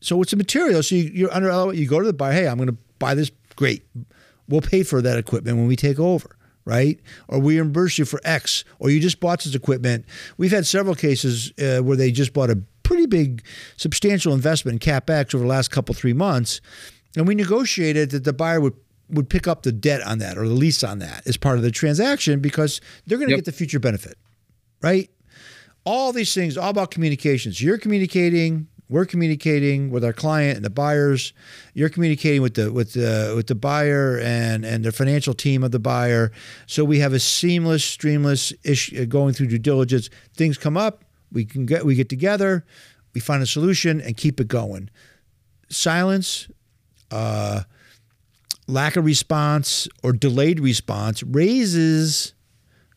So 0.04 0.22
it's 0.22 0.34
a 0.34 0.36
material. 0.36 0.84
So 0.84 0.96
you, 0.96 1.28
are 1.30 1.34
under 1.34 1.74
you 1.74 1.88
go 1.88 2.00
to 2.00 2.06
the 2.06 2.14
buyer. 2.14 2.34
Hey, 2.34 2.48
I'm 2.48 2.58
going 2.58 2.68
to 2.68 2.78
buy 3.00 3.16
this. 3.16 3.32
Great, 3.56 3.84
we'll 4.48 4.62
pay 4.62 4.84
for 4.84 5.02
that 5.02 5.18
equipment 5.18 5.58
when 5.58 5.68
we 5.68 5.76
take 5.76 6.00
over, 6.00 6.36
right? 6.66 7.00
Or 7.28 7.40
we 7.40 7.56
reimburse 7.60 7.98
you 7.98 8.06
for 8.06 8.20
X. 8.24 8.66
Or 8.80 8.90
you 8.90 9.00
just 9.00 9.20
bought 9.20 9.44
this 9.44 9.56
equipment. 9.56 10.06
We've 10.38 10.52
had 10.52 10.66
several 10.66 10.96
cases 10.96 11.54
uh, 11.60 11.84
where 11.84 11.96
they 11.96 12.12
just 12.12 12.34
bought 12.34 12.50
a 12.50 12.62
pretty 12.82 13.06
big, 13.06 13.44
substantial 13.78 14.34
investment 14.34 14.84
in 14.84 14.94
capex 14.94 15.34
over 15.34 15.44
the 15.44 15.50
last 15.50 15.72
couple 15.72 15.96
three 15.96 16.14
months, 16.14 16.62
and 17.16 17.28
we 17.28 17.36
negotiated 17.36 18.12
that 18.12 18.24
the 18.24 18.34
buyer 18.34 18.60
would 18.60 18.76
would 19.10 19.30
pick 19.30 19.48
up 19.48 19.64
the 19.64 19.72
debt 19.72 20.02
on 20.02 20.18
that 20.20 20.38
or 20.38 20.48
the 20.48 20.54
lease 20.54 20.84
on 20.84 21.00
that 21.00 21.28
as 21.28 21.38
part 21.38 21.58
of 21.58 21.64
the 21.64 21.70
transaction 21.70 22.40
because 22.40 22.82
they're 23.06 23.18
going 23.18 23.28
to 23.28 23.34
yep. 23.36 23.40
get 23.40 23.46
the 23.46 23.52
future 23.52 23.80
benefit, 23.80 24.18
right? 24.82 25.10
All 25.86 26.14
these 26.14 26.34
things, 26.34 26.58
all 26.58 26.70
about 26.70 26.90
communications. 26.90 27.62
You're 27.62 27.78
communicating, 27.78 28.68
we're 28.94 29.06
communicating 29.06 29.90
with 29.90 30.06
our 30.06 30.14
client 30.14 30.56
and 30.56 30.64
the 30.64 30.70
buyers. 30.70 31.34
You're 31.74 31.90
communicating 31.90 32.44
with 32.44 32.54
the 32.54 32.72
with 32.72 32.94
the 32.94 33.34
with 33.36 33.48
the 33.48 33.56
buyer 33.56 34.20
and 34.20 34.64
and 34.64 34.86
the 34.86 34.92
financial 34.92 35.34
team 35.34 35.64
of 35.64 35.72
the 35.72 35.80
buyer. 35.80 36.32
So 36.68 36.86
we 36.86 37.00
have 37.00 37.12
a 37.12 37.20
seamless, 37.20 37.84
streamless 37.84 38.54
issue 38.64 39.02
uh, 39.02 39.06
going 39.06 39.34
through 39.34 39.48
due 39.48 39.58
diligence. 39.58 40.12
Things 40.36 40.60
come 40.60 40.78
up, 40.78 41.06
we 41.32 41.44
can 41.44 41.66
get 41.66 41.88
we 41.88 41.96
get 41.96 42.08
together, 42.08 42.66
we 43.16 43.20
find 43.20 43.42
a 43.42 43.48
solution 43.48 44.00
and 44.00 44.16
keep 44.16 44.40
it 44.40 44.48
going. 44.48 44.92
Silence, 45.70 46.48
uh, 47.10 47.64
lack 48.68 48.96
of 48.96 49.06
response 49.06 49.88
or 50.04 50.14
delayed 50.14 50.60
response 50.60 51.24
raises 51.24 52.36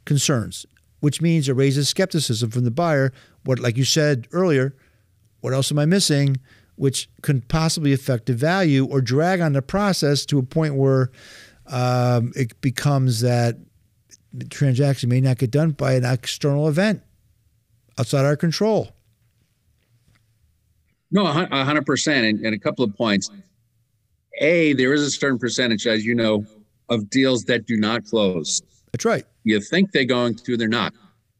concerns, 0.04 0.66
which 1.00 1.22
means 1.22 1.48
it 1.48 1.54
raises 1.54 1.88
skepticism 1.88 2.50
from 2.50 2.64
the 2.64 2.70
buyer. 2.70 3.14
What, 3.46 3.60
like 3.60 3.78
you 3.78 3.84
said 3.84 4.28
earlier, 4.30 4.74
what 5.46 5.54
else 5.54 5.70
am 5.70 5.78
I 5.78 5.86
missing? 5.86 6.38
Which 6.74 7.08
could 7.22 7.46
possibly 7.46 7.92
affect 7.92 8.26
the 8.26 8.32
value 8.32 8.84
or 8.84 9.00
drag 9.00 9.40
on 9.40 9.52
the 9.52 9.62
process 9.62 10.26
to 10.26 10.40
a 10.40 10.42
point 10.42 10.74
where 10.74 11.12
um, 11.68 12.32
it 12.34 12.60
becomes 12.60 13.20
that 13.20 13.56
the 14.32 14.44
transaction 14.46 15.08
may 15.08 15.20
not 15.20 15.38
get 15.38 15.52
done 15.52 15.70
by 15.70 15.92
an 15.92 16.04
external 16.04 16.66
event 16.66 17.00
outside 17.96 18.24
our 18.24 18.34
control. 18.34 18.88
No, 21.12 21.24
a 21.24 21.64
hundred 21.64 21.86
percent. 21.86 22.44
And 22.44 22.52
a 22.52 22.58
couple 22.58 22.84
of 22.84 22.96
points. 22.96 23.30
A, 24.40 24.72
there 24.72 24.92
is 24.94 25.02
a 25.02 25.12
certain 25.12 25.38
percentage, 25.38 25.86
as 25.86 26.04
you 26.04 26.16
know, 26.16 26.44
of 26.88 27.08
deals 27.08 27.44
that 27.44 27.66
do 27.66 27.76
not 27.76 28.04
close. 28.04 28.60
That's 28.90 29.04
right. 29.04 29.24
You 29.44 29.60
think 29.60 29.92
they're 29.92 30.04
going 30.04 30.34
to, 30.34 30.56
they're 30.56 30.66
not. 30.66 30.92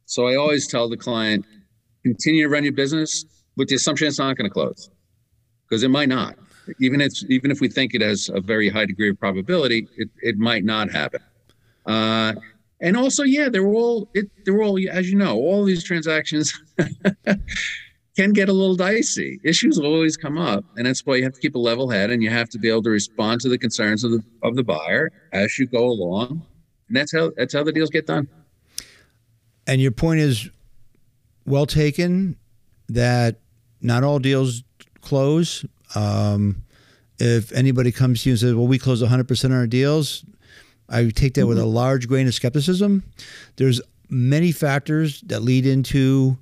So 0.05 0.29
I 0.29 0.37
always 0.37 0.69
tell 0.69 0.89
the 0.89 0.97
client, 0.97 1.45
continue 2.05 2.45
to 2.45 2.49
run 2.49 2.63
your 2.63 2.73
business 2.73 3.25
with 3.57 3.69
the 3.69 3.75
assumption 3.75 4.09
it's 4.09 4.19
not 4.19 4.37
going 4.37 4.49
to 4.49 4.53
close 4.53 4.91
because 5.69 5.83
it 5.83 5.91
might 5.91 6.09
not. 6.09 6.37
Even 6.81 7.01
if 7.01 7.13
even 7.29 7.51
if 7.51 7.61
we 7.61 7.69
think 7.69 7.95
it 7.95 8.01
has 8.01 8.29
a 8.29 8.41
very 8.41 8.69
high 8.69 8.87
degree 8.87 9.11
of 9.11 9.19
probability, 9.19 9.89
it, 9.97 10.09
it 10.21 10.37
might 10.37 10.65
not 10.65 10.91
happen. 10.91 11.21
Uh, 11.87 12.35
and 12.81 12.97
also, 12.97 13.23
yeah, 13.23 13.49
they're 13.49 13.67
all 13.67 14.09
it, 14.15 14.27
they're 14.45 14.63
all 14.63 14.79
as 14.91 15.11
you 15.11 15.17
know, 15.17 15.37
all 15.37 15.65
these 15.65 15.85
transactions 15.85 16.53
can 18.17 18.33
get 18.33 18.49
a 18.49 18.53
little 18.53 18.75
dicey. 18.75 19.41
Issues 19.45 19.79
will 19.79 19.87
always 19.87 20.17
come 20.17 20.37
up, 20.39 20.65
and 20.77 20.87
that's 20.87 21.07
why 21.07 21.17
you 21.17 21.23
have 21.25 21.35
to 21.35 21.41
keep 21.41 21.55
a 21.55 21.59
level 21.59 21.89
head 21.89 22.11
and 22.11 22.23
you 22.23 22.31
have 22.31 22.49
to 22.51 22.59
be 22.59 22.69
able 22.69 22.83
to 22.83 22.91
respond 22.91 23.41
to 23.43 23.49
the 23.49 23.59
concerns 23.59 24.03
of 24.03 24.11
the 24.11 24.23
of 24.43 24.57
the 24.57 24.65
buyer 24.65 25.13
as 25.33 25.57
you 25.59 25.67
go 25.67 25.87
along. 25.87 26.45
And 26.89 26.97
that's 26.97 27.13
how 27.13 27.31
that's 27.37 27.55
how 27.55 27.63
the 27.63 27.73
deals 27.73 27.91
get 27.91 28.07
done. 28.07 28.29
And 29.69 29.81
your 29.81 29.93
point 29.93 30.21
is 30.21 30.51
well 31.45 31.67
taken 31.67 32.37
that 32.89 33.41
not 33.81 34.05
all 34.05 34.19
deals 34.19 34.63
close. 35.01 35.65
Um, 35.95 36.63
if 37.19 37.53
anybody 37.53 37.93
comes 37.93 38.23
to 38.23 38.31
you 38.31 38.33
and 38.35 38.41
says, 38.41 38.55
"Well, 38.55 38.67
we 38.67 38.79
close 38.79 39.03
100% 39.03 39.45
of 39.45 39.53
our 39.53 39.67
deals," 39.67 40.25
I 40.89 41.09
take 41.11 41.35
that 41.35 41.43
mm-hmm. 41.43 41.49
with 41.49 41.59
a 41.59 41.63
mm-hmm. 41.63 41.71
large 41.71 42.09
grain 42.09 42.27
of 42.27 42.35
skepticism. 42.35 43.03
There's 43.57 43.81
many 44.09 44.53
factors 44.53 45.21
that 45.23 45.41
lead 45.43 45.67
into 45.67 46.39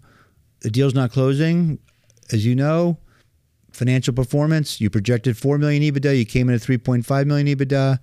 the 0.61 0.70
deal's 0.70 0.94
not 0.94 1.12
closing. 1.12 1.79
As 2.33 2.44
you 2.44 2.55
know, 2.55 2.99
financial 3.75 4.14
performance. 4.14 4.81
You 4.81 4.90
projected 4.90 5.37
four 5.37 5.59
million 5.59 5.83
EBITDA. 5.83 6.16
You 6.18 6.25
came 6.25 6.49
in 6.49 6.55
at 6.55 6.61
3.5 6.61 7.27
million 7.27 7.47
EBITDA. 7.47 7.99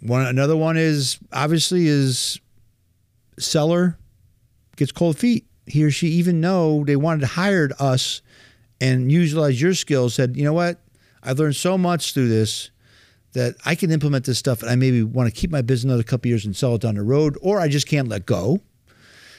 One 0.00 0.26
another 0.26 0.56
one 0.56 0.76
is 0.76 1.18
obviously 1.32 1.86
is 1.86 2.40
seller 3.38 3.98
gets 4.76 4.92
cold 4.92 5.18
feet. 5.18 5.46
He 5.66 5.84
or 5.84 5.90
she 5.90 6.08
even 6.08 6.40
know 6.40 6.84
they 6.84 6.96
wanted 6.96 7.20
to 7.20 7.26
hire 7.28 7.70
us 7.78 8.20
and 8.82 9.12
utilize 9.12 9.62
your 9.62 9.74
skills. 9.74 10.14
Said, 10.14 10.36
you 10.36 10.44
know 10.44 10.52
what? 10.52 10.80
I've 11.22 11.38
learned 11.38 11.54
so 11.54 11.78
much 11.78 12.14
through 12.14 12.28
this 12.28 12.70
that 13.32 13.54
I 13.64 13.76
can 13.76 13.90
implement 13.92 14.26
this 14.26 14.38
stuff 14.38 14.60
and 14.60 14.70
I 14.70 14.74
maybe 14.74 15.02
want 15.02 15.32
to 15.32 15.40
keep 15.40 15.50
my 15.50 15.62
business 15.62 15.84
another 15.84 16.02
couple 16.02 16.28
years 16.28 16.44
and 16.44 16.54
sell 16.54 16.74
it 16.74 16.82
down 16.82 16.96
the 16.96 17.02
road, 17.02 17.38
or 17.40 17.60
I 17.60 17.68
just 17.68 17.86
can't 17.86 18.08
let 18.08 18.26
go. 18.26 18.60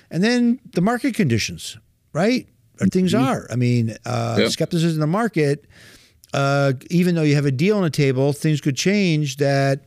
And 0.09 0.23
then 0.23 0.59
the 0.71 0.81
market 0.81 1.13
conditions, 1.13 1.77
right? 2.13 2.47
Or 2.79 2.87
things 2.87 3.13
mm-hmm. 3.13 3.25
are. 3.25 3.47
I 3.51 3.55
mean, 3.55 3.95
uh, 4.05 4.37
yep. 4.39 4.51
skepticism 4.51 4.95
in 4.95 4.99
the 5.01 5.07
market, 5.07 5.65
uh, 6.33 6.73
even 6.89 7.13
though 7.13 7.23
you 7.23 7.35
have 7.35 7.45
a 7.45 7.51
deal 7.51 7.77
on 7.77 7.83
the 7.83 7.89
table, 7.89 8.31
things 8.33 8.61
could 8.61 8.77
change 8.77 9.37
that 9.37 9.81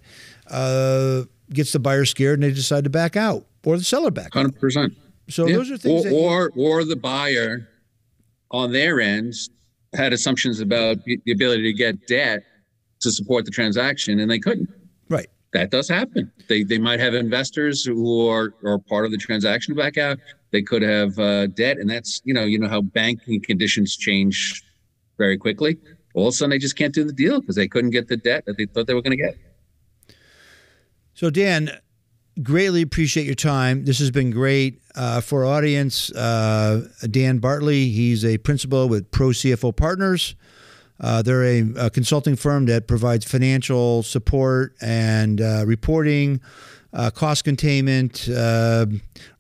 uh, 0.50 1.22
gets 1.50 1.72
the 1.72 1.80
buyer 1.80 2.04
scared 2.04 2.40
and 2.40 2.42
they 2.42 2.54
decide 2.54 2.84
to 2.84 2.90
back 2.90 3.16
out 3.16 3.46
or 3.64 3.78
the 3.78 3.84
seller 3.84 4.10
back 4.10 4.32
100%. 4.32 4.84
Out. 4.84 4.90
So 5.28 5.46
yeah. 5.46 5.56
those 5.56 5.70
are 5.70 5.78
things 5.78 6.06
or, 6.06 6.10
or, 6.10 6.52
you- 6.54 6.62
or 6.62 6.84
the 6.84 6.94
buyer 6.94 7.68
on 8.50 8.72
their 8.72 9.00
ends 9.00 9.50
had 9.94 10.12
assumptions 10.12 10.60
about 10.60 10.98
the 11.04 11.32
ability 11.32 11.62
to 11.62 11.72
get 11.72 12.06
debt 12.06 12.42
to 13.00 13.10
support 13.10 13.44
the 13.44 13.50
transaction 13.50 14.20
and 14.20 14.30
they 14.30 14.38
couldn't. 14.38 14.68
Right. 15.08 15.28
That 15.52 15.70
does 15.70 15.88
happen. 15.88 16.30
They 16.48 16.64
they 16.64 16.78
might 16.78 17.00
have 17.00 17.14
investors 17.14 17.84
who 17.84 18.28
are 18.28 18.52
are 18.64 18.78
part 18.78 19.06
of 19.06 19.10
the 19.10 19.16
transaction 19.16 19.74
back 19.74 19.96
out. 19.96 20.18
They 20.50 20.62
could 20.62 20.82
have 20.82 21.18
uh, 21.18 21.46
debt, 21.46 21.78
and 21.78 21.88
that's 21.88 22.20
you 22.24 22.34
know 22.34 22.44
you 22.44 22.58
know 22.58 22.68
how 22.68 22.82
banking 22.82 23.40
conditions 23.40 23.96
change 23.96 24.62
very 25.16 25.38
quickly. 25.38 25.78
All 26.14 26.28
of 26.28 26.34
a 26.34 26.36
sudden, 26.36 26.50
they 26.50 26.58
just 26.58 26.76
can't 26.76 26.94
do 26.94 27.04
the 27.04 27.12
deal 27.12 27.40
because 27.40 27.56
they 27.56 27.68
couldn't 27.68 27.90
get 27.90 28.08
the 28.08 28.16
debt 28.16 28.44
that 28.46 28.56
they 28.56 28.66
thought 28.66 28.86
they 28.86 28.94
were 28.94 29.02
going 29.02 29.16
to 29.16 29.22
get. 29.22 29.36
So 31.14 31.30
Dan, 31.30 31.70
greatly 32.42 32.82
appreciate 32.82 33.24
your 33.24 33.34
time. 33.34 33.84
This 33.84 33.98
has 33.98 34.10
been 34.10 34.30
great 34.30 34.82
uh, 34.94 35.20
for 35.20 35.44
audience. 35.44 36.10
Uh, 36.12 36.88
Dan 37.10 37.38
Bartley, 37.38 37.88
he's 37.88 38.24
a 38.24 38.38
principal 38.38 38.88
with 38.88 39.10
Pro 39.10 39.28
CFO 39.28 39.74
Partners. 39.74 40.34
Uh, 40.98 41.22
they're 41.22 41.44
a, 41.44 41.62
a, 41.76 41.90
consulting 41.90 42.36
firm 42.36 42.66
that 42.66 42.86
provides 42.86 43.24
financial 43.24 44.02
support 44.02 44.74
and 44.80 45.42
uh, 45.42 45.62
reporting, 45.66 46.40
uh, 46.94 47.10
cost 47.10 47.44
containment, 47.44 48.26
uh, 48.30 48.86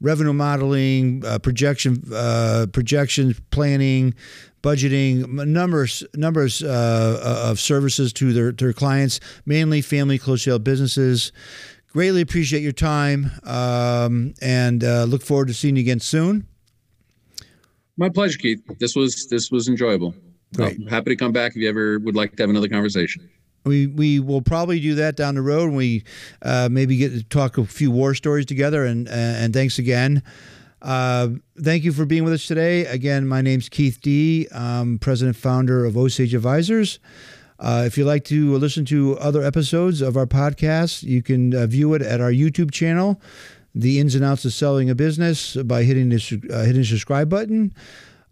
revenue 0.02 0.34
modeling, 0.34 1.22
projection, 1.42 2.02
projections, 2.72 3.40
planning, 3.50 4.14
budgeting, 4.62 5.26
numbers 5.46 6.04
numbers 6.14 6.62
of 6.62 7.58
services 7.58 8.12
to 8.12 8.34
their, 8.34 8.52
their 8.52 8.74
clients, 8.74 9.18
mainly 9.46 9.80
family 9.80 10.18
close 10.18 10.44
held 10.44 10.62
businesses. 10.62 11.32
Greatly 11.96 12.20
appreciate 12.20 12.62
your 12.62 12.72
time 12.72 13.30
um, 13.44 14.34
and 14.42 14.84
uh, 14.84 15.04
look 15.04 15.22
forward 15.22 15.48
to 15.48 15.54
seeing 15.54 15.76
you 15.76 15.80
again 15.80 15.98
soon. 15.98 16.46
My 17.96 18.10
pleasure, 18.10 18.36
Keith. 18.36 18.60
This 18.78 18.94
was 18.94 19.28
this 19.28 19.50
was 19.50 19.66
enjoyable. 19.66 20.14
Great. 20.54 20.76
I'm 20.78 20.88
happy 20.88 21.12
to 21.12 21.16
come 21.16 21.32
back 21.32 21.52
if 21.52 21.56
you 21.56 21.70
ever 21.70 21.98
would 22.00 22.14
like 22.14 22.36
to 22.36 22.42
have 22.42 22.50
another 22.50 22.68
conversation. 22.68 23.30
We 23.64 23.86
we 23.86 24.20
will 24.20 24.42
probably 24.42 24.78
do 24.78 24.94
that 24.96 25.16
down 25.16 25.36
the 25.36 25.40
road. 25.40 25.72
We 25.72 26.04
uh, 26.42 26.68
maybe 26.70 26.98
get 26.98 27.12
to 27.14 27.24
talk 27.24 27.56
a 27.56 27.64
few 27.64 27.90
war 27.90 28.14
stories 28.14 28.44
together. 28.44 28.84
And 28.84 29.08
uh, 29.08 29.12
and 29.12 29.54
thanks 29.54 29.78
again. 29.78 30.22
Uh, 30.82 31.28
thank 31.58 31.82
you 31.82 31.92
for 31.92 32.04
being 32.04 32.24
with 32.24 32.34
us 32.34 32.46
today. 32.46 32.84
Again, 32.84 33.26
my 33.26 33.40
name's 33.40 33.70
Keith 33.70 34.02
D. 34.02 34.48
I'm 34.54 34.98
president 34.98 35.38
founder 35.38 35.86
of 35.86 35.96
Osage 35.96 36.34
Advisors. 36.34 36.98
Uh, 37.58 37.84
if 37.86 37.96
you'd 37.96 38.04
like 38.06 38.24
to 38.24 38.56
listen 38.56 38.84
to 38.86 39.18
other 39.18 39.42
episodes 39.42 40.00
of 40.00 40.16
our 40.16 40.26
podcast, 40.26 41.02
you 41.02 41.22
can 41.22 41.54
uh, 41.54 41.66
view 41.66 41.94
it 41.94 42.02
at 42.02 42.20
our 42.20 42.30
YouTube 42.30 42.70
channel, 42.70 43.20
The 43.74 43.98
Ins 43.98 44.14
and 44.14 44.24
Outs 44.24 44.44
of 44.44 44.52
Selling 44.52 44.90
a 44.90 44.94
Business, 44.94 45.56
by 45.56 45.82
hitting 45.84 46.10
the, 46.10 46.42
uh, 46.52 46.64
hitting 46.64 46.84
subscribe 46.84 47.28
button. 47.28 47.74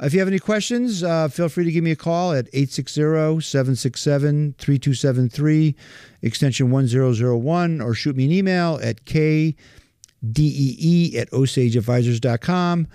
If 0.00 0.12
you 0.12 0.18
have 0.18 0.28
any 0.28 0.40
questions, 0.40 1.02
uh, 1.02 1.28
feel 1.28 1.48
free 1.48 1.64
to 1.64 1.72
give 1.72 1.84
me 1.84 1.92
a 1.92 1.96
call 1.96 2.32
at 2.32 2.48
860 2.52 3.40
767 3.40 4.54
3273, 4.58 5.76
extension 6.22 6.70
1001, 6.70 7.80
or 7.80 7.94
shoot 7.94 8.16
me 8.16 8.24
an 8.26 8.32
email 8.32 8.80
at 8.82 9.04
kdee 9.04 9.54
at 11.16 11.30
osageadvisors.com. 11.30 12.88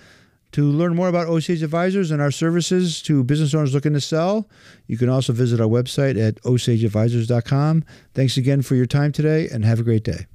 To 0.52 0.64
learn 0.64 0.96
more 0.96 1.08
about 1.08 1.28
Osage 1.28 1.62
Advisors 1.62 2.10
and 2.10 2.20
our 2.20 2.32
services 2.32 3.00
to 3.02 3.22
business 3.22 3.54
owners 3.54 3.72
looking 3.72 3.92
to 3.92 4.00
sell, 4.00 4.48
you 4.86 4.98
can 4.98 5.08
also 5.08 5.32
visit 5.32 5.60
our 5.60 5.68
website 5.68 6.20
at 6.20 6.36
osageadvisors.com. 6.42 7.84
Thanks 8.14 8.36
again 8.36 8.62
for 8.62 8.74
your 8.74 8.86
time 8.86 9.12
today 9.12 9.48
and 9.48 9.64
have 9.64 9.78
a 9.78 9.84
great 9.84 10.02
day. 10.02 10.26